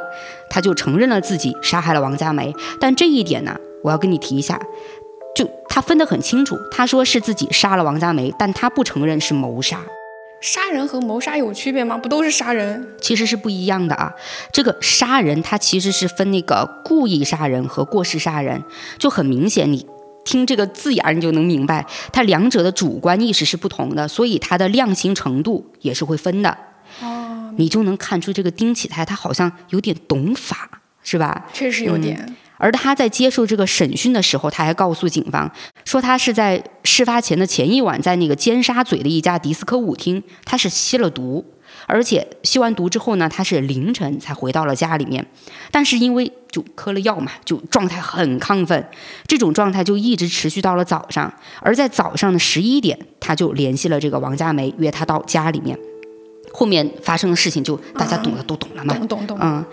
[0.49, 4.59] 他就承认了自己杀害了王佳梅，但这一点呢，我要跟你提一下。
[5.35, 9.81] 就他分得很清楚，他说是自己杀了王佳梅，但他不承认是谋杀。
[10.41, 11.97] 杀人和谋杀有区别吗？
[11.97, 12.87] 不都是杀人？
[13.01, 14.13] 其实是不一样的啊。
[14.51, 18.63] 这个杀人，它其实是分那个故意杀人和过失杀人，
[18.97, 19.85] 就很明显，你
[20.23, 26.55] 听这个字眼你就能明白，它两者的主观意识是不同的，所以它的量刑程度也是会分的。
[27.01, 30.69] 哦，你就能看出这个丁启泰他好像有点懂法，
[31.01, 31.45] 是吧？
[31.51, 32.35] 确实有点。
[32.57, 35.51] 而他在接受这个审讯的时候，他还告诉警方
[35.83, 41.45] 说，他是在事发前的前一晚，在那个尖沙咀的一家迪斯科舞厅，他是吸了毒，
[41.85, 45.25] 而且吸完毒之后呢，他是凌晨才回到了家里面，
[45.71, 48.89] 但是因为就嗑了药嘛，就状态很亢奋，
[49.27, 55.77] 这种状态就一直持续到了早上，而在早上的十一点，他就联系了这个王佳梅，约她到家里面，
[56.53, 59.65] 后面发生的事情就大家懂的都懂了嘛，懂懂懂，嗯。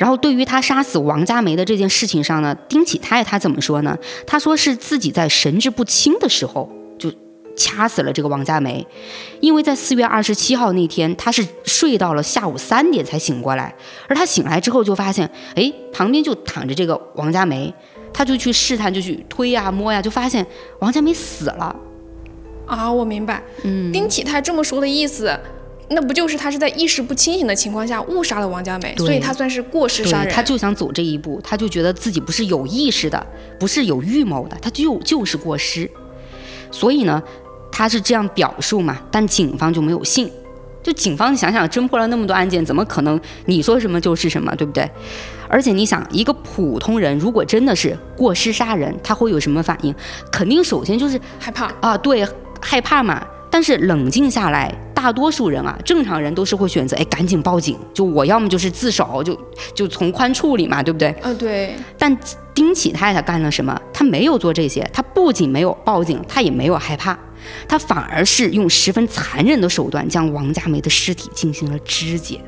[0.00, 3.94] 然后对于他杀死王佳梅的这件事情上呢，丁启泰他怎么说呢？
[4.26, 6.66] 他说是自己在神志不清的时候
[6.98, 7.12] 就
[7.54, 8.86] 掐死了这个王佳梅，
[9.40, 13.74] 因为在四月二十七号那天他是睡到了下午三点才醒过来，
[14.08, 17.70] 而他醒来之后就发现，哎，旁边就躺着这个王佳梅，
[18.10, 20.46] 他就去试探，就去推呀摸呀，就发现
[20.78, 21.76] 王佳梅死了。
[22.64, 25.38] 啊，我明白，嗯，丁启泰这么说的意思。
[25.92, 30.32] 那不就是他是在意识不清醒的情况下误杀了王佳美，所以他算是过失杀人。
[30.32, 33.26] 他就想走这一步，他就觉得自己不是有意识的，
[33.58, 35.90] 不是有预谋的，他就就是过失。
[36.70, 37.20] 所以呢，
[37.72, 40.30] 他是这样表述嘛，但警方就没有信。
[40.82, 44.88] 就警方想想，侦破了那么多案件，怎么可能你说什么就是什么，对不对？
[45.48, 49.94] 而且你想，一个普通人如果真的是过失杀人，他会有什么反应？
[50.30, 52.26] 肯定首先就是害怕啊，对，
[52.60, 53.26] 害怕嘛。
[53.50, 54.72] 但是冷静下来。
[54.92, 57.74] 大多数人啊，正常人都是会选择哎，赶紧报警。
[57.94, 59.34] 就我要么就是自首，就
[59.74, 61.08] 就从宽处理嘛，对不对？
[61.22, 61.74] 呃，对。
[61.96, 62.14] 但
[62.52, 63.80] 丁启泰他干了什么？
[63.94, 67.18] 他没有做这些，他不仅没有报警，他也没有害怕，
[67.66, 72.38] 他反而是用十分残忍的手段将王佳梅的尸体进行了肢解。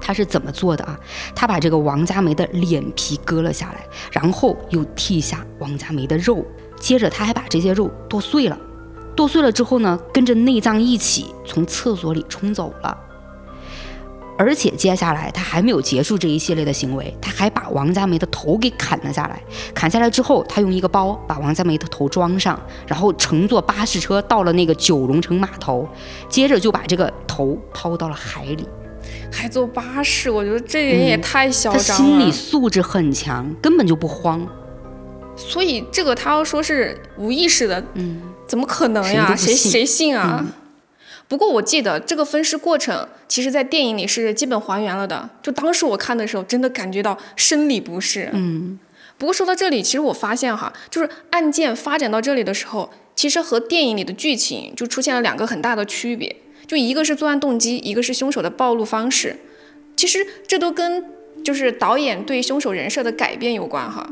[0.00, 0.98] 他是怎么做的啊？
[1.34, 6.42] 他把这个王佳梅的脸皮割了下来，然后又剔下王佳梅的肉，
[6.80, 8.58] 接着他还把这些肉剁碎了。
[9.14, 12.98] 剁碎了之后呢，跟着内脏一起从厕所里冲走了。
[14.38, 19.40] 而且接下来他还没有结束这一系列的行为，他还把王佳梅的头给砍了下来。
[19.72, 25.86] 砍下来之后，他用一个包把王佳梅的头装上，然后乘坐巴士车到了那个九龙城码头，
[26.28, 28.66] 接着就把这个头抛到了海里。
[29.30, 31.84] 还坐巴士，我觉得这人也太嚣张了。
[31.88, 34.44] 他心理素质很强，根本就不慌。
[35.36, 38.20] 所以这个他要说是无意识的，嗯，
[38.52, 39.34] 怎么可能呀？
[39.34, 40.44] 谁谁信啊？
[41.26, 45.26] 不过我记得这个分尸过程，其实在电影里是基本还原了的。
[45.42, 48.28] 就当时我看的时候，真的感觉到生理不适。
[48.34, 48.78] 嗯。
[49.16, 56.36] 不过说到这里，其实我发现哈，就是案件发展到这里的时候，其实和电影里的剧情就出现了两个很大的区别。
[56.66, 59.34] 就一个是作案动机，一个是凶手的暴露方式。
[59.96, 61.02] 其实这都跟
[61.42, 64.06] 就是导演对凶手人设的改变有关哈。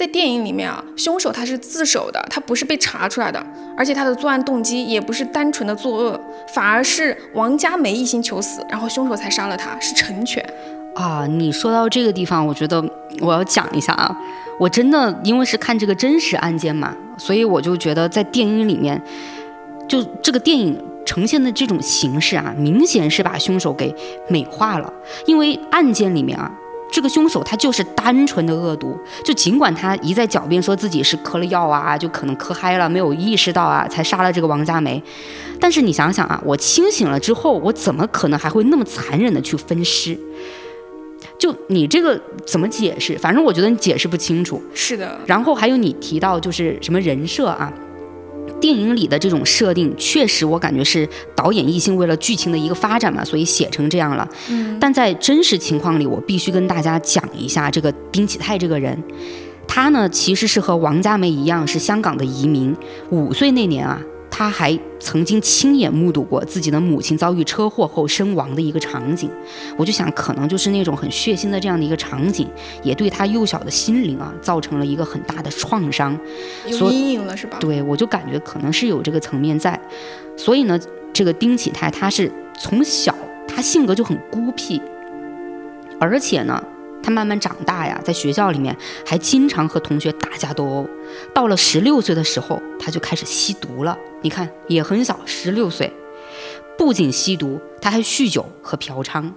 [0.00, 3.38] 在电影里面啊，凶手他是自首的，他不是被查出来的，
[3.76, 6.18] 而且他的作案动机也不是单纯的作恶，
[6.54, 10.42] 反而是王佳梅一心求死，然后凶手才杀了他，是成全。
[10.94, 12.82] 啊，你说到这个地方，我觉得
[13.20, 14.16] 我要讲一下啊，
[14.58, 18.98] 我真的因为是看这个真实案件嘛，所以我就觉得在电影里面，
[19.86, 23.94] 就这个电影呈现的这种形式啊，明显是把凶手给
[24.30, 24.90] 美化了，
[25.26, 26.50] 因为案件里面啊。
[26.90, 35.02] 这个凶手他就是单纯的恶毒，就尽管他一再狡辩说自己是嗑了药啊，就可能嗑嗨了，没有意识到啊，才杀了这个王佳梅。
[35.60, 40.18] 但是你想想啊，我清醒了之后，我怎么可能还会那么残忍的去分尸？
[41.38, 43.16] 就你这个怎么解释？
[43.18, 44.62] 反正我觉得你解释不清楚。
[44.74, 45.18] 是的。
[45.26, 47.72] 然后还有你提到就是什么人设啊？
[48.60, 54.28] 电影里的这种设定，确实我感觉是导演一心为了剧情的一个发展嘛，所以写成这样了。
[54.50, 59.02] 嗯，但在真实情况里，我必须跟大家讲一下这个丁启泰这个人，
[59.66, 62.76] 他呢其实是和王佳梅一样是香港的移民，
[63.10, 64.00] 五岁那年啊。
[64.40, 69.28] 他还曾经亲眼目睹过自己的母亲遭遇车祸后身亡的一个场景，
[69.76, 72.48] 我就想，可能就是那种很血腥的这样的一个场景，
[72.82, 76.18] 也对他幼小的心灵啊造成了一个很大的创伤，
[76.66, 77.58] 有阴影了是吧？
[77.60, 79.78] 对，我就感觉可能是有这个层面在，
[80.38, 80.80] 所以呢，
[81.12, 83.14] 这个丁启泰他是从小
[83.46, 84.80] 他性格就很孤僻，
[86.00, 86.64] 而且呢。
[87.02, 90.88] 他慢慢长大呀，在学校里面还经常和同学打架斗殴。
[91.34, 93.98] 到了十六岁的时候，他就开始吸毒了。
[94.22, 95.92] 你看，也很小，十六岁，
[96.76, 99.32] 不仅吸毒，他还酗酒和嫖娼。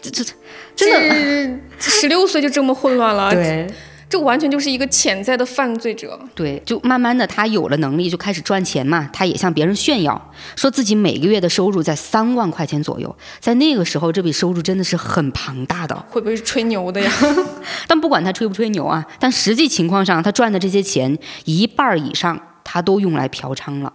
[0.00, 0.34] 这这这
[0.74, 3.30] 真的，十六岁就这么混乱了？
[3.30, 3.66] 对。
[4.08, 6.18] 这完全就是一个潜在的犯罪者。
[6.34, 9.10] 对，就慢慢的他有了能力，就开始赚钱嘛。
[9.12, 13.14] 他也向别人炫耀，说自己每个月的收入在三万块钱左右。
[13.40, 15.96] 在那个时候，这笔收入真的是很庞大的。
[16.08, 17.12] 会不会是吹牛的呀？
[17.88, 23.92] 但不管他吹不吹牛啊，但实际情况上，他赚的这些钱一半以上，他都用来嫖娼了。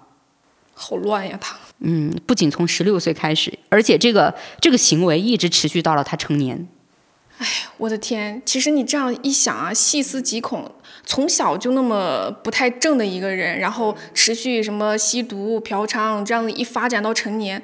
[0.74, 1.56] 好乱呀，他。
[1.80, 6.67] 嗯，不仅从十六岁开始，而且这个这个行为一直持续到了他成年。
[7.41, 8.39] 哎，我的天！
[8.45, 10.71] 其实你这样一想啊，细思极恐，
[11.08, 17.60] 从小就那么不太正的一个人，然后持续什么吸毒、嫖娼，这样子一发展到成年，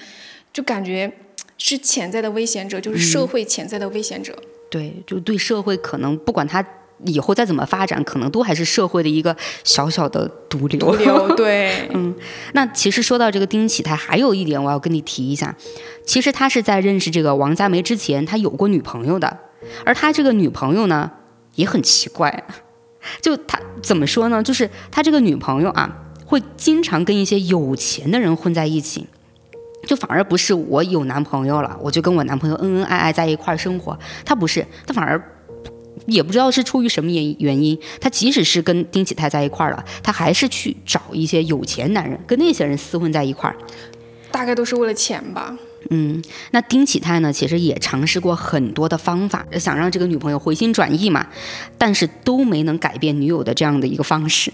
[0.52, 1.12] 就感觉
[1.60, 4.36] 是潜在的危险者，就是社会潜在的危险者。
[4.72, 6.66] 对，就对社会可能不管他
[7.06, 10.80] 以后再怎么发展，可能都还是社会的一个小小的毒瘤。
[10.80, 12.16] 毒瘤， 对，嗯。
[12.54, 15.56] 那其实说到这个丁启泰，还有一点我要跟你提一下，
[16.04, 19.42] 其实他是在认识这个王佳梅之前，他有过女朋友的。
[19.86, 21.12] 而他这个女朋友呢，
[21.56, 22.44] 也很奇怪，
[23.22, 24.42] 就他怎么说呢？
[24.42, 29.08] 就是他这个女朋友啊，会经常跟一些有钱的人混在一起，
[29.88, 33.98] 就反而不是我有男朋友了，我就跟我男朋友恩恩爱爱在一块儿生活。
[34.26, 35.22] 他不是，他反而
[36.06, 43.56] 也不知道是出于什么原原因，他即使是跟丁启泰在一块儿了，他还是去找一些有钱男人，跟那些人厮混在一块儿，
[44.32, 45.58] 大概都是为了钱吧。
[45.90, 46.22] 嗯，
[46.52, 47.32] 那丁启泰呢？
[47.32, 51.28] 其实也尝试过很多的方法，想让这个女朋友回心转意嘛，
[51.78, 54.52] 但是都没能改变女友的这样的一个方式。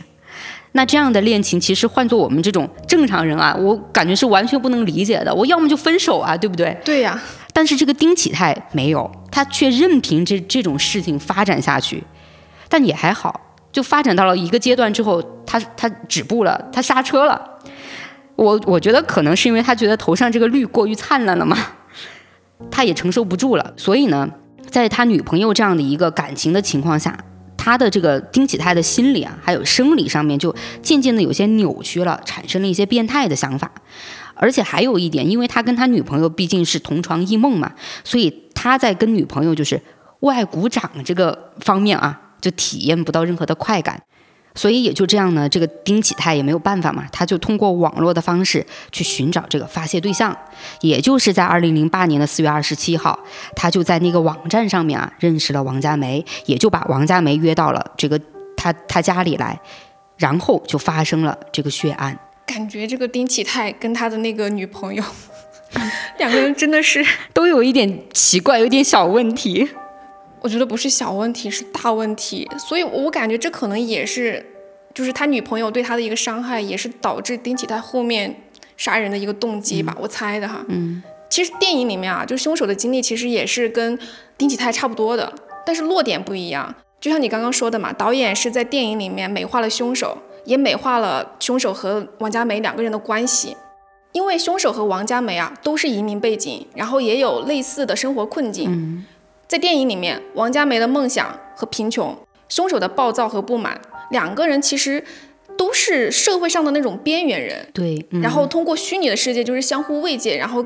[0.73, 5.33] 那这样的恋情，其实换做我们这种正常人啊，我感觉是完全不能理解的。
[5.33, 6.75] 我要么就分手啊，对不对？
[6.83, 7.21] 对呀。
[7.51, 12.03] 但是这个丁启泰没有，他却任凭这这种事情发展下去。
[12.67, 13.39] 但也还好，
[13.71, 17.52] 就发展到了一个阶段之后，他他止步了，他刹车了。
[18.35, 21.57] 我我觉得可能是因为他觉得头上这个绿过于灿烂了嘛，
[22.71, 24.29] 他也承受不住了，所以呢，
[24.69, 27.17] 在他女朋友这样的一个感情的情况下，
[27.55, 33.71] 他的这个丁启泰的心理啊，还有生理上面就渐渐的有些扭曲了，产生了一些变态的想法。
[34.35, 37.71] 而且还有一点，因为他跟他女朋友毕竟是同床异梦嘛，
[38.03, 39.79] 所以他在跟女朋友就是
[40.21, 44.01] 为爱鼓掌这个方面啊，就体验不到任何的快感。
[44.55, 50.35] 所以也就这样呢，这个丁启泰也没有办法嘛，他就通过网络的方式去寻找这个发泄对象，
[50.81, 53.17] 也就是在二零零八年的四月二十七号，
[53.55, 58.19] 他就在那个网站上面啊认识了王佳梅，也就把王佳梅约到了这个
[58.55, 59.59] 他他家里来，
[60.17, 62.17] 然后就发生了这个血案。
[62.45, 65.03] 感觉这个丁启泰跟他的那个女朋友，
[66.19, 69.69] 两个人真的是都有一点奇怪，有点小问题。
[70.43, 72.47] 我觉得不是小问题，是大问题。
[72.59, 74.45] 所以我感觉这可能也是，
[74.93, 78.35] 就是他女朋友对他的一个伤害，也是导致丁启泰后面
[78.75, 80.63] 杀人的一个动机吧，我猜的哈。
[80.67, 83.97] 嗯，其实电影里面啊，就凶手的经历其实也是跟
[84.37, 85.33] 丁启泰差不多的，
[85.65, 86.75] 但是落点不一样。
[86.99, 93.55] 就像你刚刚说的嘛，导演是在电影里面美化了凶手，也美化了凶手和王佳梅两个人的关系。
[94.11, 98.69] 因为凶手和王佳梅啊都是移民背景，然后也有类似的生活困境。
[98.69, 99.05] 嗯。
[99.47, 102.17] 在电影里面，王佳梅的梦想和贫穷，
[102.49, 103.79] 凶手的暴躁和不满，
[104.09, 105.03] 两个人其实
[105.57, 107.67] 都是社会上的那种边缘人。
[107.73, 110.63] 对，然后通过虚拟的世界就是相互慰藉，然后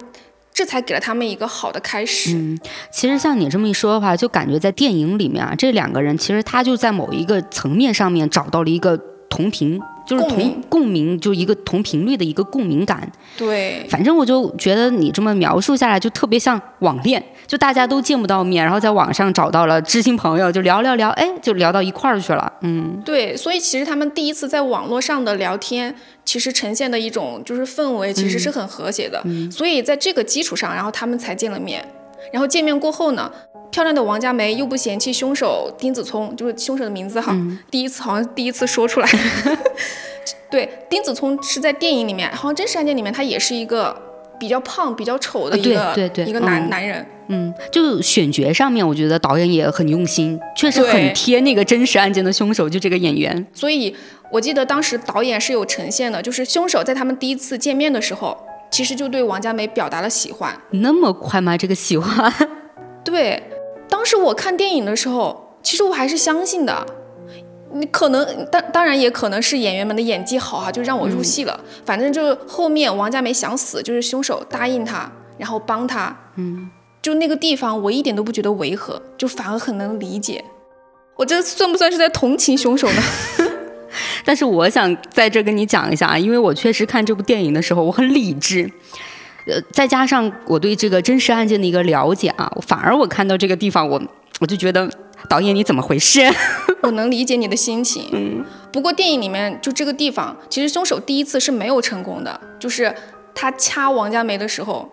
[0.54, 2.34] 这才给了他们一个好的开始。
[2.36, 2.60] 嗯，
[2.92, 8.98] 其实像你这么一说的话，就感觉在电影里面啊，这两个人其实他就在某一个层面上面找到了一个
[9.30, 9.82] 同频。
[10.08, 13.12] 就是同共鸣，就一个同频率的一个共鸣感。
[13.38, 22.52] 对，反正我就觉得你这么描述下来，就特别像网恋，就大家都见不到面，然后在网上找到了知心朋友，就聊聊聊，哎，就聊到一块儿去了。
[22.62, 25.94] 嗯，对，所以其实他们第一次在网络上的聊天，
[26.24, 29.22] 其实呈现的一种就是氛围，其实是很和谐的。
[29.52, 31.86] 所以在这个基础上，然后他们才见了面。
[32.34, 33.32] 然后见面过后呢？
[33.72, 37.36] 漂亮的王佳梅又不嫌弃凶手丁子聪，就是凶手的名字哈。
[37.70, 39.10] 第一次好像第一次说出来。
[40.50, 43.96] 对，丁子聪是在电影里面，好像真实案件里面他也是一个
[44.40, 47.06] 比较胖、比较丑的一个对对一个男男人。
[47.28, 53.46] 嗯，就选角上面，我觉得导演也很用心，确实很贴那个真实案件的凶手，就这个演员。
[53.54, 53.94] 所以
[54.32, 58.38] 我记得当时导演是有呈现的，就是凶手在他们第一次见面的时候，
[58.72, 60.58] 其实就对王佳梅表达了喜欢。
[60.72, 61.58] 那么快吗？
[61.58, 62.34] 这个喜欢？
[63.04, 63.44] 对。
[63.90, 66.86] 当时我看电影的时候，其实我还是相信的。
[67.74, 71.60] 你可能当当然也可能是演员们的演技好哈，就让我入戏了。
[71.86, 76.16] 反正就后面王佳梅想死，就是凶手答应他，然后帮他。
[76.38, 76.70] 嗯，
[77.02, 80.44] 就那个地方，我一点都不觉得违和，就反而很能理解。
[81.18, 83.02] 我这算不算是在同情凶手呢？
[84.24, 88.72] 但是我想在这跟你讲一下啊，因为我确实看这部电影的时候，我很理智。
[89.48, 94.02] 呃，再加上我对这个真实案件的一个了解啊，反而我看到这个地方，我
[94.40, 94.90] 我就觉得
[95.30, 96.22] 导演你怎么回事？
[96.84, 98.10] 我能理解你的心情。
[98.12, 98.46] 嗯。
[98.72, 102.94] 不过电影里面就这个地方，其实凶手第一次是没有成功的，就是
[103.34, 104.90] 他掐王佳梅的时候，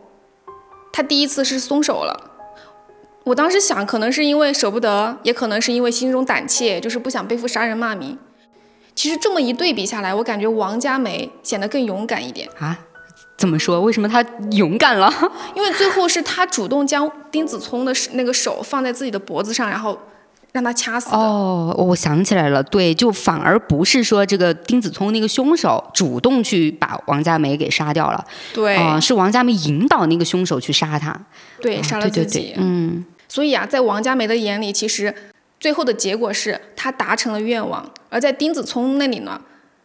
[0.92, 2.30] 他第一次是松手了。
[3.24, 8.16] 我当时想，可能是因为舍不得，也可能是因为心中胆怯，就是不想背负杀人骂名。
[8.94, 12.78] 其实这么一对比下来，我感觉王佳梅显得更勇敢一点啊。
[13.44, 13.78] 怎么说？
[13.82, 15.12] 为什么他勇敢了？
[15.54, 19.98] 因为最后是他主动将丁子聪的那个手放在自己的脖子上，然后
[20.52, 21.16] 让他掐死的。
[21.18, 31.14] 哦，我想起来了，对，就反而不是说这个丁子聪那个凶手主动去把王佳梅给杀掉了，对，啊，是王佳梅引导那个凶手去杀他，
[31.60, 32.54] 对，杀了自己。
[32.56, 35.14] 嗯，所以啊，在王佳梅的眼里，其实
[35.60, 39.38] 最后的结果是他达成了愿望；而在丁子聪那里呢，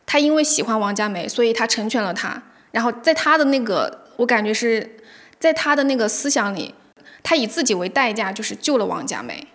[0.06, 2.42] 他因为喜欢王佳梅，所以他成全了他。
[2.72, 4.98] 然后在他的那个，我感觉是
[5.40, 6.74] 在他的那个思想里，
[7.24, 9.48] 他以自己为代价，就是救了王佳梅。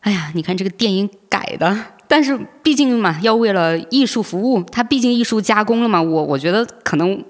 [0.00, 6.00] 哎呀，你看这个电影改的，但是毕竟嘛，要为了艺术服务，他毕竟艺术加工了嘛。
[6.00, 7.22] 我我觉得可能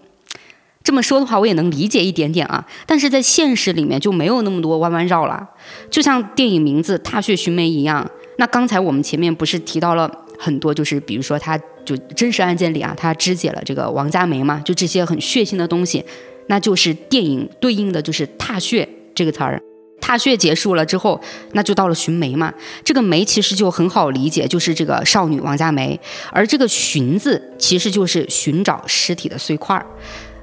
[0.84, 2.66] 这么说的话，我也能理解一点点啊。
[2.86, 5.48] 但是在现实里面就没有那么多弯弯绕了，
[5.90, 8.08] 就像电影名字《踏雪寻梅》一样。
[8.36, 11.59] 那刚才我们前面不是提到了很多，就是比如说他。
[11.85, 16.05] 就真实案件里啊，他肢解了这个王佳梅嘛，就这些很血腥的东西，
[16.48, 19.59] 那就是电影对应的就是踏血这个词儿。
[19.98, 21.18] 踏血结束了之后，
[21.53, 22.53] 那就到了寻梅嘛。
[22.85, 25.98] 这个梅其实就很好理解，就是这个少女王佳梅。
[26.31, 29.87] 而这个寻字其实就是寻找尸体的碎块儿。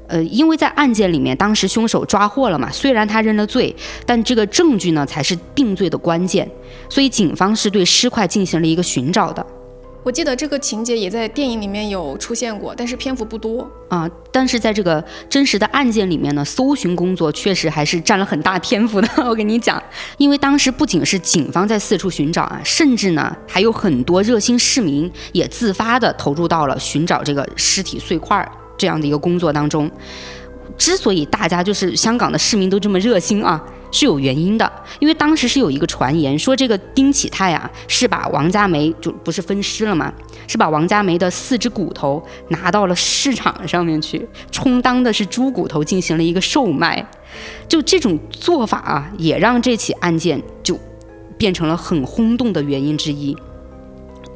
[0.08, 6.50] 呃，因为在案件里面，当时凶手抓获了嘛，虽然他认了罪，但这个证据呢才是定罪的关键，
[6.90, 9.46] 所以警方是对尸块进行了一个寻找的。
[10.06, 14.08] 我记得这个情节也在电影里面有出现过，但是篇幅不多啊。
[14.32, 19.08] 但是在这个真实的案件里面呢，搜寻工作确实还是占了很大篇幅的。
[19.28, 19.82] 我跟你讲，
[20.20, 29.90] 因为当时不仅是警方在四处寻找啊，甚至呢还有很多热心市民也自发的投入到了寻找这个尸体碎块这样的一个工作当中。
[30.78, 34.70] 之所以大家就是香港的市民都这么热心啊，是有原因的。
[35.00, 40.14] 因为当时是有一个传言说，这个丁启泰啊是把王家梅就不是分尸了吗，
[40.48, 47.06] 是把王家梅的四只骨头拿到了市场上面去，充当的是猪骨头进行了一个售卖。
[47.68, 50.80] 就这种做法啊，也让这起案件就
[51.38, 53.36] 变成了很轰动的原因之一。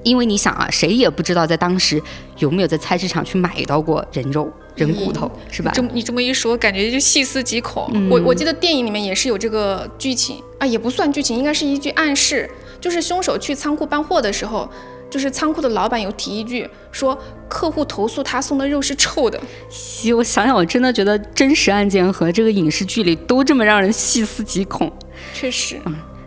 [0.03, 2.01] 因为你想啊，谁也不知道在当时
[2.37, 5.71] 有没有在菜市场去买到过人肉、人骨头，是吧？
[5.73, 7.91] 这么你这么一说，感觉就细思极恐。
[8.09, 12.49] 我我记得电影里面也是有这个剧情啊，也不算剧情，应该是一句暗示，
[12.79, 14.69] 就是凶手去仓库搬货的时候，
[15.09, 17.17] 就是仓库的老板有提一句说，
[17.47, 19.39] 客户投诉他送的肉是臭的。
[19.69, 24.91] 西，我想想，我真的觉得真实案件和这个影视剧里都这么让人细思极恐。
[25.33, 25.79] 确实，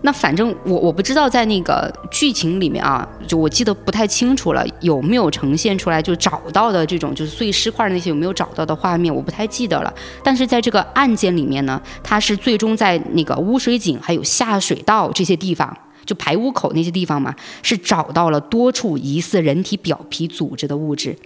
[0.04, 9.94] 那反正我我不知道在那个剧情里面啊，就我记得不太清楚了，有没有呈现出来就找到的这种就是碎尸块那些有没有找到的画面，我不太记得了。
[10.24, 17.32] 但是在这个案件里面呢，他是最终在那个污水井还有下水道这些地方，就排污口那些地方嘛，
[17.62, 21.16] 是找到了多处疑似人体表皮组织的物质。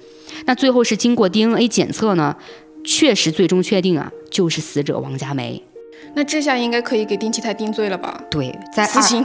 [0.45, 2.37] 那最后是经过 DNA 检测呢，
[2.85, 5.63] 确实最终确定啊，就是死者王佳梅。
[6.17, 8.19] 那这下应该可以给丁启泰定罪了吧？
[8.31, 9.25] 对，在死刑。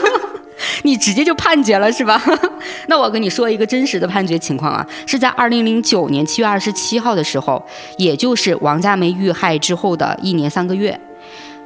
[0.84, 2.22] 你直接就判决了是吧？
[2.86, 7.64] 那我跟你说一个真实的判决情况啊，是在二零零九年七月二十七号的时候，
[7.96, 11.00] 也就是王佳梅遇害之后的一年三个月，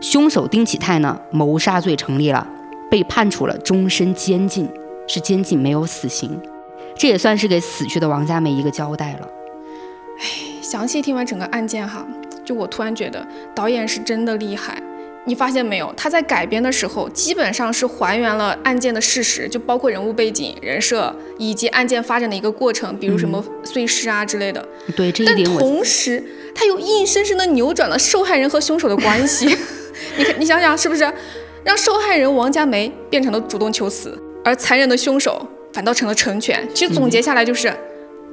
[0.00, 2.46] 凶手丁启泰呢谋杀罪成立了，
[2.88, 4.70] 被判处了终身监禁，
[5.08, 6.40] 是监禁没有死刑，
[6.96, 9.28] 这也算是给死去的王佳梅一个交代了。
[10.20, 10.26] 唉
[10.62, 12.06] 详细听完整个案件哈，
[12.44, 14.82] 就我突然觉得导演是真的厉害。
[15.26, 15.92] 你发现没有？
[15.96, 24.66] 他在改编的时候，基本上是还原了案件的事实，就包括人物背景、人设以及案件发展的一个过程，比如什么碎尸啊之类的。
[24.96, 26.24] 对这一但点但同时，
[26.54, 29.46] 他又硬生生的扭转了受害人和凶手的关系。
[30.16, 31.12] 你看，你想想是不是？
[31.62, 36.66] 让受害人王佳梅变成了主动求死，而残忍的凶手反倒成了成全。
[36.74, 37.70] 其实总结下来就是，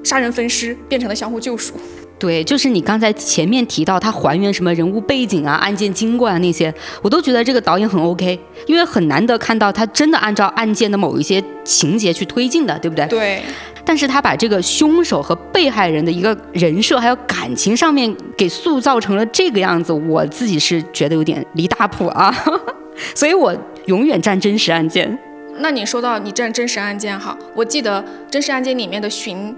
[0.04, 1.74] 杀人分尸变成了相互救赎。
[2.20, 13.06] 对，就是你刚才前面提到他还原什么人物背景啊、案件经过啊那些，我都觉得这个导演很 OK，因为很难得看到他真的按照案件的某一些情节去推进的，对不对？
[13.06, 13.42] 对，
[13.86, 22.36] 但是他把这个凶手和被害人的一个人设还有感情上面给塑造成了这个样子，我自己是觉得有点离大谱啊，
[23.14, 23.56] 所以我
[23.86, 25.18] 永远站真实案件。
[25.60, 29.56] 那你说到你站真实案件哈，我记得真实案件里面的寻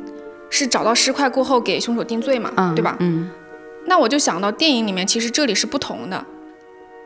[0.50, 2.95] 是找到尸块过后给凶手定罪嘛，嗯，对吧？
[3.00, 3.30] 嗯，
[3.86, 6.26] 那我就想到电影里面其实这里是不同的。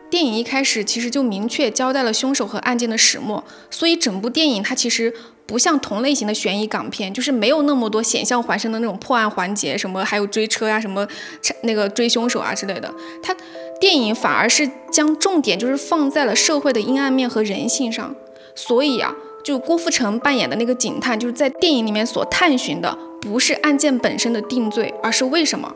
[0.09, 5.11] 电影一开始其实就明确交代了凶手和案件的始末，所以整部电影它其实
[5.47, 11.07] 不像同类型的悬疑港片，就是没有那么多险象环生的那种破案环节，什么还有追车呀、什么
[11.63, 12.93] 那个追凶手啊之类的。
[13.23, 13.35] 它
[13.79, 18.15] 电影反而是将重点就是放在了社会的阴暗面和人性上。
[18.55, 25.73] 所以啊，就郭富城扮演的那个警探，就是在电影里面所探寻的，不是案件本身的定罪，而是为什么。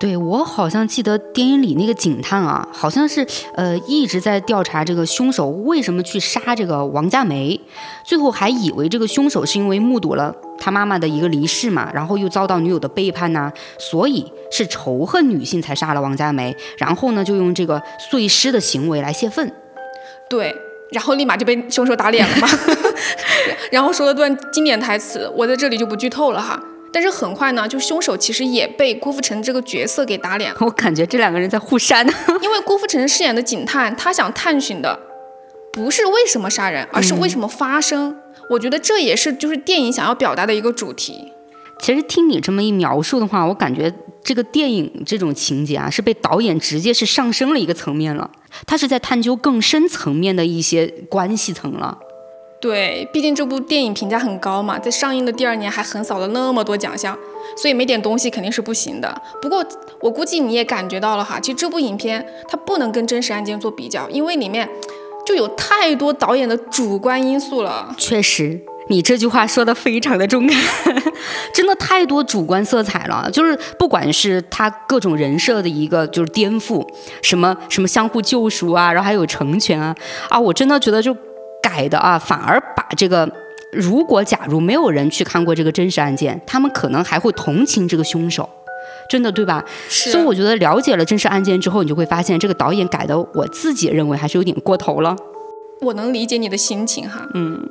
[0.00, 3.26] 对我好像记得电影里那个警探啊，好像是
[3.56, 7.60] 呃一直在调查这个凶手为什么去杀这个王佳梅，
[8.04, 19.52] 最后还以为这个凶手是因为目睹了他妈妈的一个离世嘛，然后又遭到女友的背叛呐、所以是仇恨女性才杀了王佳梅，然后呢就用这个碎尸的行为来泄愤。
[20.30, 20.54] 对，
[20.92, 22.48] 然后立马就被凶手打脸了嘛，
[23.70, 26.60] 然后说了段经典台词，我在这里就不剧透了哈。
[26.90, 32.06] 但是很快呢，就凶手其实也被郭富城这个角色给打脸了，我感觉这两个人在互删。
[32.42, 34.98] 因为郭富城饰演的警探，他想探寻的
[35.70, 38.16] 不是为什么杀人，而是为什么发生。
[38.50, 41.30] 我觉得这也是就是电影想要表达的一个主题。
[41.78, 43.92] 其实听你这么一描述的话，我感觉
[44.24, 48.30] 这个电影这种情节啊，是被导演直接是上升了一个层面了，
[48.66, 51.98] 他是在探究更深层面的一些关系层了。
[52.60, 57.16] 对，毕竟这部电影评价很高嘛，在上映的第二年还横扫了那么多奖项，
[57.56, 59.22] 所以没点东西肯定是不行的。
[59.40, 59.64] 不过
[60.00, 64.68] 我估计你也感觉到了哈，其实这部影片它不能跟真实案件做比较，因为里面
[65.24, 67.94] 就有太多导演的主观因素了。
[67.96, 70.56] 确实，你这句话说的非常的中肯，
[71.54, 73.30] 真的太多主观色彩了。
[73.32, 76.84] 就是不管是他各种人设的一个就是颠覆，
[77.22, 79.94] 什么什么相互救赎啊，然后还有成全啊
[80.28, 81.16] 啊，我真的觉得就
[81.62, 83.30] 改的啊，反而把这个。
[83.70, 88.48] 如果假如没有人去看过这个真实案件，他们可能还会同情这个凶手，
[89.10, 89.62] 真的对吧？
[89.90, 95.14] 是所以我觉得了解了真实案件之后，你就会发现这个导演改的，我自己认为还是有点过头了。
[95.82, 97.28] 我能理解你的心情哈。
[97.34, 97.62] 嗯，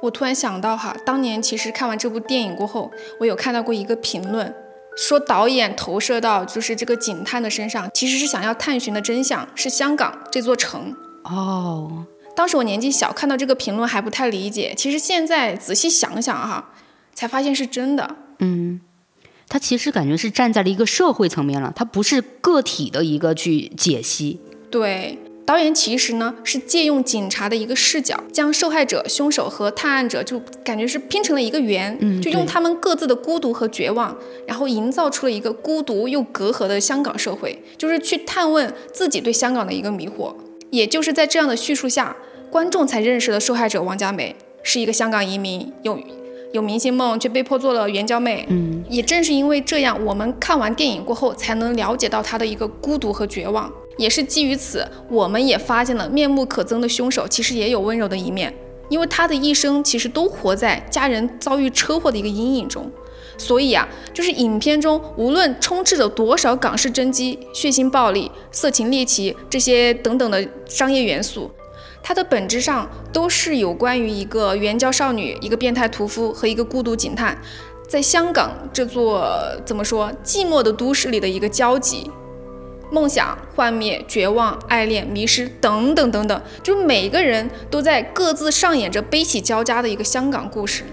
[0.00, 4.54] 我突然想到哈，当年其实看完这部电影过后，我有看到过一个评论，
[4.96, 10.94] 说导演投射到就是这个警探的身上，其实是想要探寻的真相是香港这座城。
[11.24, 12.06] 哦，
[12.36, 14.72] 当时我年纪小，看到这个评论还不太理解。
[14.76, 16.72] 其实现在仔细想想哈，
[17.14, 18.14] 才发现是真的。
[18.38, 18.80] 嗯，
[19.48, 24.38] 他其实感觉是站在了一个社会层面了，他不是个体的一个去解析。
[24.70, 25.18] 对。
[25.46, 40.34] 导演其实呢是借用警察的一个视角，将受害者、凶手和探案者就感觉是拼成了一个圆，就用他们各自的孤独和绝望，然后营造出了一个孤独又隔阂的香港社会，就是去探问自己对香港的一个迷惑。
[40.70, 42.16] 也就是在这样的叙述下，
[42.50, 45.98] 观众才认识了受害者王佳梅是一个香港移民，有
[46.52, 48.46] 有明星梦却被迫做了援交妹。
[48.48, 53.70] 嗯，也正是因为这样，我们看完电影过后才能了解到她的一个孤独和绝望。
[53.98, 58.54] 也是基于此，我们也发现了面目可憎的凶手其实也有温柔的一面，
[58.88, 62.90] 因为他的一生其实都活在家人遭遇车祸的一个阴影中。
[63.38, 71.50] 所以啊，就是影片中无论充斥着多少港式真机、血腥暴力、色情猎奇这些等等的商业元素，
[72.08, 77.36] 它的本质上都是有关于一个援交少女、一个变态屠夫和一个孤独警探，
[77.88, 79.28] 在香港这座
[79.64, 82.08] 怎么说寂寞的都市里的一个交集。
[82.92, 90.84] 梦想幻灭、绝望、爱恋、迷失，等等等等，就每个人都在各自上演着悲喜交加的一个香港故事。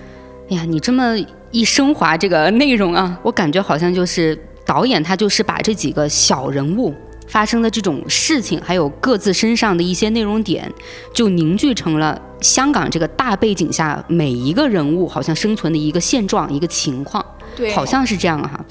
[0.49, 1.16] 哎呀，你这么
[1.51, 4.36] 一升华这个内容啊，我感觉好像就是
[4.66, 6.91] 导演他就是把这几个小人物
[7.28, 10.71] 发生的这种事情，还有各自身上的一些内容点，
[11.13, 17.26] 就凝聚成了香港这个大背景下每一个人物好像生存的一个现状、一个情况。
[17.55, 18.63] 对，好像是这样哈。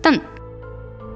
[0.00, 0.18] 但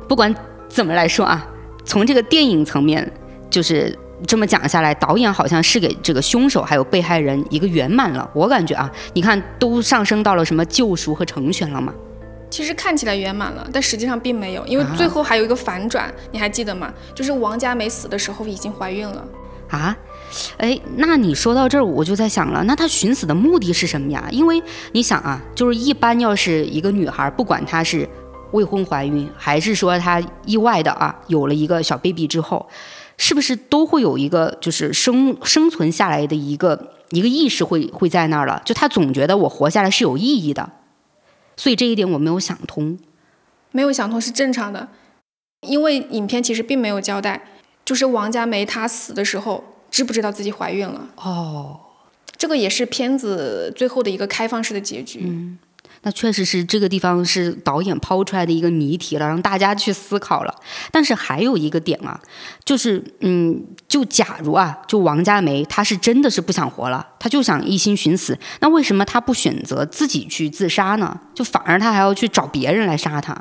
[0.09, 0.35] 不管。
[0.69, 1.47] 怎么来说啊？
[1.87, 3.11] 从这个电影层面，
[3.49, 3.97] 就是
[4.27, 8.29] 这么讲下来，导演好像是给这个凶手还有被害人一个圆满了。
[8.35, 11.95] 我感觉啊，你看都上升到了什么救赎和成全了吗？
[12.51, 16.93] 其实看起来圆满了，但实际上并没有，因为最后还有一个反转，你还记得吗？
[17.15, 19.25] 就是王佳梅死的时候已经怀孕了
[19.71, 19.97] 啊！
[20.59, 24.27] 哎，那你说到这儿，我就在想了，那她寻死的目的是什么呀？
[24.31, 28.09] 因为你想啊，就是一般要是一个女孩，不管她是。
[28.53, 32.65] 未婚怀孕，还是说她意外的啊，有了一个小 baby 之后，
[33.19, 38.63] 是不是都会有一个就是生生存下来的一个一个意识会会在那儿了？
[38.65, 40.71] 就她总觉得我活下来是有意义的，
[41.57, 42.99] 所以这一点我没有想通。
[43.73, 44.89] 没有想通是正常的，
[45.63, 47.49] 因为影片其实并没有交代，
[47.85, 51.09] 就是王佳梅她死的时候知不知道自己怀孕了？
[51.17, 51.81] 哦，
[52.37, 55.25] 这个也是片子最后的一个开放式的结局。
[55.25, 55.59] 嗯。
[56.07, 60.55] 那确实是这个地方是导演抛出来的一个谜题了，让大家去思考了。
[60.93, 62.17] 但是还有一个点啊，
[62.65, 71.19] 就是嗯，就假如啊，就王佳梅她是真的是不想活了，她就想一心寻死，那为什么她不选择自己去自杀呢？
[71.35, 73.37] 就反而她还要去找别人来杀她？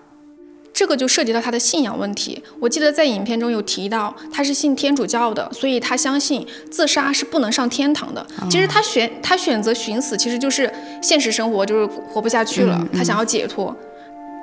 [0.75, 2.43] 这个就涉及到他的信仰问题。
[2.59, 8.27] 我记得在影片中有提到，他是信天主教的，所以他相信自杀是不能上天堂的。
[8.49, 10.69] 其实他选他选择寻死，其实就是
[11.01, 13.73] 现实生活就是活不下去了，他想要解脱。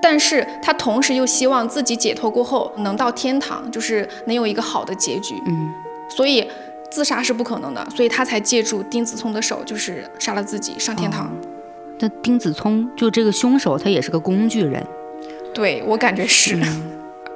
[0.02, 5.34] 但是他同时又希望自己解脱过后能到天堂，就是能有一个好的结局。
[5.46, 5.70] 嗯，
[6.08, 6.48] 所以
[6.90, 11.30] 自杀是不可能的，所以他才借助丁子聪的手，就是杀了自己上天堂。
[12.00, 14.82] 那丁子聪就这个凶手，他也是个工具人。
[15.54, 16.58] 对我感觉是，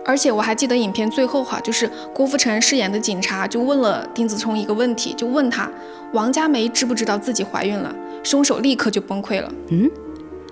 [0.05, 5.71] 而且我还记得影片最后哈，就是郭富城饰演的警察就问了丁子聪一个问题，就问他
[6.13, 7.95] 王佳梅知不知道自己怀孕了？
[8.23, 9.53] 凶手立刻就崩溃了。
[9.69, 9.91] 嗯，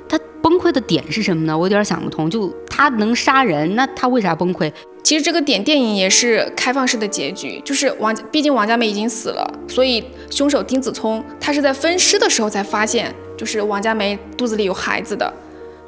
[0.09, 1.57] 他崩溃的点是什么呢？
[1.57, 2.29] 我有点想不通。
[2.29, 4.71] 就他能杀人，那他为啥崩溃？
[5.03, 15.33] 其实这个点电影也是开放式的结局，就是王，毕竟王佳梅已经死了，所以凶手丁子聪他是在分尸的时候才发现，就是王佳梅肚子里有孩子的。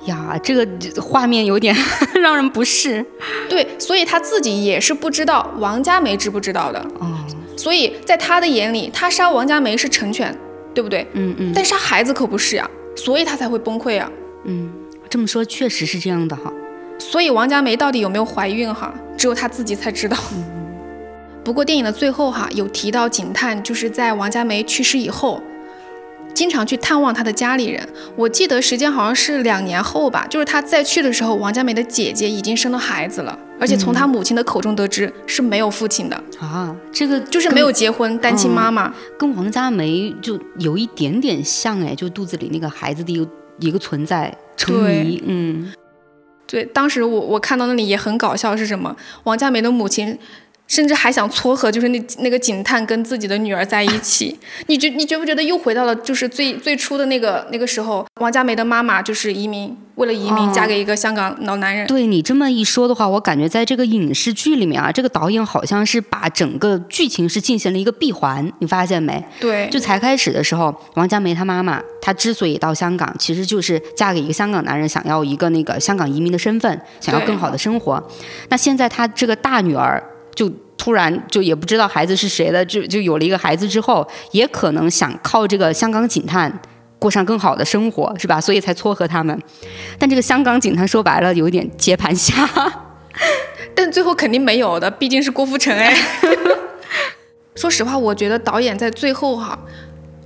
[0.06, 0.66] 呀，这个
[1.00, 1.74] 画面有点
[2.20, 3.04] 让人不适。
[3.48, 6.84] 对，所以他自己也是不知道王佳梅知不知道的。
[7.00, 7.24] 嗯，
[7.56, 10.36] 所以在他的眼里，他杀王佳梅是成全，
[10.74, 11.06] 对不对？
[11.12, 11.52] 嗯嗯。
[11.54, 14.10] 但杀孩子可不是呀，所以他才会崩溃啊。
[14.44, 14.70] 嗯，
[15.08, 16.52] 这么说确实是这样的哈。
[16.98, 20.16] 所以王佳梅到底有没有怀孕哈，只有他自己才知道。
[21.44, 25.42] 不过电影的最后哈，有提到警探就是在王佳梅去世以后。
[26.36, 36.22] 经常去探望他的家里人，我记得时间好像是两年后吧，就是他再去的时候，王佳梅的姐姐已经生了孩子了，而且从他母亲的口中得知是没有父亲的。
[36.38, 43.26] 啊，这个就是没有结婚，单亲妈妈，跟王佳梅就有一点点像哎，就肚子里那个孩子的一个
[43.60, 45.72] 一个存在成谜，嗯，
[46.46, 48.94] 对，当时我我看到那里也很搞笑，是什么？
[49.24, 50.18] 王佳梅的母亲
[50.66, 54.38] 甚至还想撮合，就是那那个警探跟自己的女儿在一起。
[54.66, 58.06] 你觉你觉不觉得又回到了就是最最初的那个那个时候？
[58.20, 61.86] 王佳梅的妈妈就是移民，为了移民嫁给一个香港老男人。
[61.86, 69.22] 对你这么一说的话，我感觉在这个影视剧里面啊，这个导演好像是把整个剧情是进行了一个闭环，你发现没？
[69.38, 78.02] 对，就才开始的时候，王佳梅她妈妈她之所以到香港，其实就是嫁给一个香港男人，想要一个那个香港移民的身份，想要更好的生活。
[78.48, 80.02] 那现在她这个大女儿。
[80.36, 86.60] 就突然就也不知道孩子是谁的，就就有了一个孩子之后，也可能想靠这个香港警探
[87.00, 88.40] 过上更好的生活，是吧？
[88.40, 89.36] 所以才撮合他们。
[89.98, 92.48] 但这个香港警探说白了有点接盘侠，
[93.74, 95.96] 但最后肯定没有的，毕竟是郭富城哎。
[97.56, 99.58] 说实话，我觉得导演在最后哈，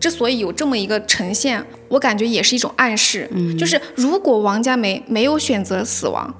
[0.00, 6.34] 之所以有这么一个呈现，我感觉也是一种暗示，就是如果王佳梅没有选择死亡。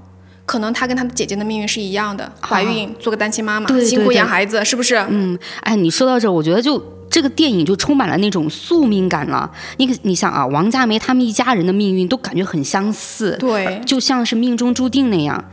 [0.51, 4.97] 可能她跟她的姐姐的命运是一样的，怀孕做个单亲妈妈，辛苦养孩子，是不是？
[5.09, 9.49] 嗯，哎，你说到这，我觉得就这个电影就充满了那种宿命感了。
[9.77, 15.45] 你你想啊，王佳梅他们一家人的命运都感觉很相似，对，就像是命中注定那样。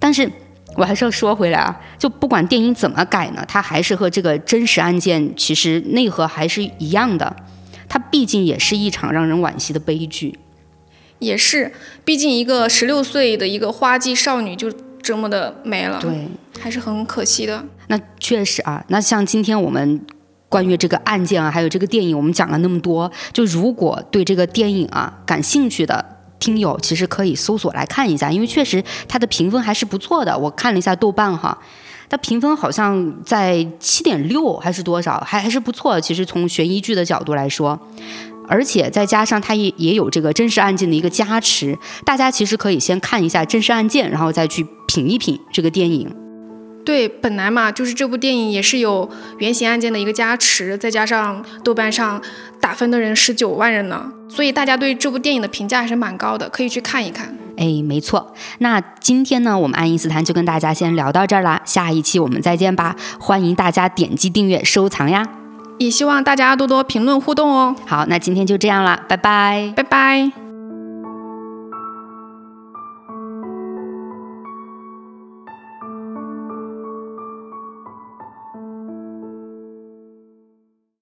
[0.00, 0.28] 但是
[0.74, 7.36] 我还是要说回来啊，就不管电影怎么改呢，它还是和这个真实案件其实内核还是一样的。
[7.88, 10.36] 它毕竟也是一场让人惋惜的悲剧。
[11.20, 11.72] 也是，
[12.04, 17.64] 毕竟一个十六岁的一个花季少女就这么的没了，对，还是很可惜的。
[17.86, 20.00] 那确实啊，那像今天我们
[20.48, 26.04] 关于这个案件啊，还有这个电影，我们讲了那么多，就如果对这个电影啊感兴趣的
[26.38, 30.36] 听友，其实可以搜索来看一下，因为确实它的评分还是不错的。
[30.36, 31.58] 我看了一下豆瓣哈，
[32.08, 36.00] 它评分好像在七点六还是多少，还还是不错。
[36.00, 37.78] 其实从悬疑剧的角度来说。
[38.50, 46.12] 而且再加上它也也有这个真实案件的一个加持，大家其实可以先看一下真实案件，然后再去品一品这个电影。
[46.84, 52.20] 对，本来嘛，就是这部电影也是有原型案件的一个加持，再加上豆瓣上
[52.60, 57.36] 打分的人十九万人呢，所以大家对这部电影的评价还是蛮高的，可以去看一看。
[57.58, 58.34] 哎，没错。
[58.58, 62.96] 那今天呢，我们爱因斯坦就跟大家先聊到这儿啦，下一期我们再见吧。
[63.20, 65.39] 欢迎大家点击订阅、收藏呀。
[65.80, 67.74] 也希望大家多多评论互动哦。
[67.86, 70.49] 好，那今天就这样了，拜拜，拜拜。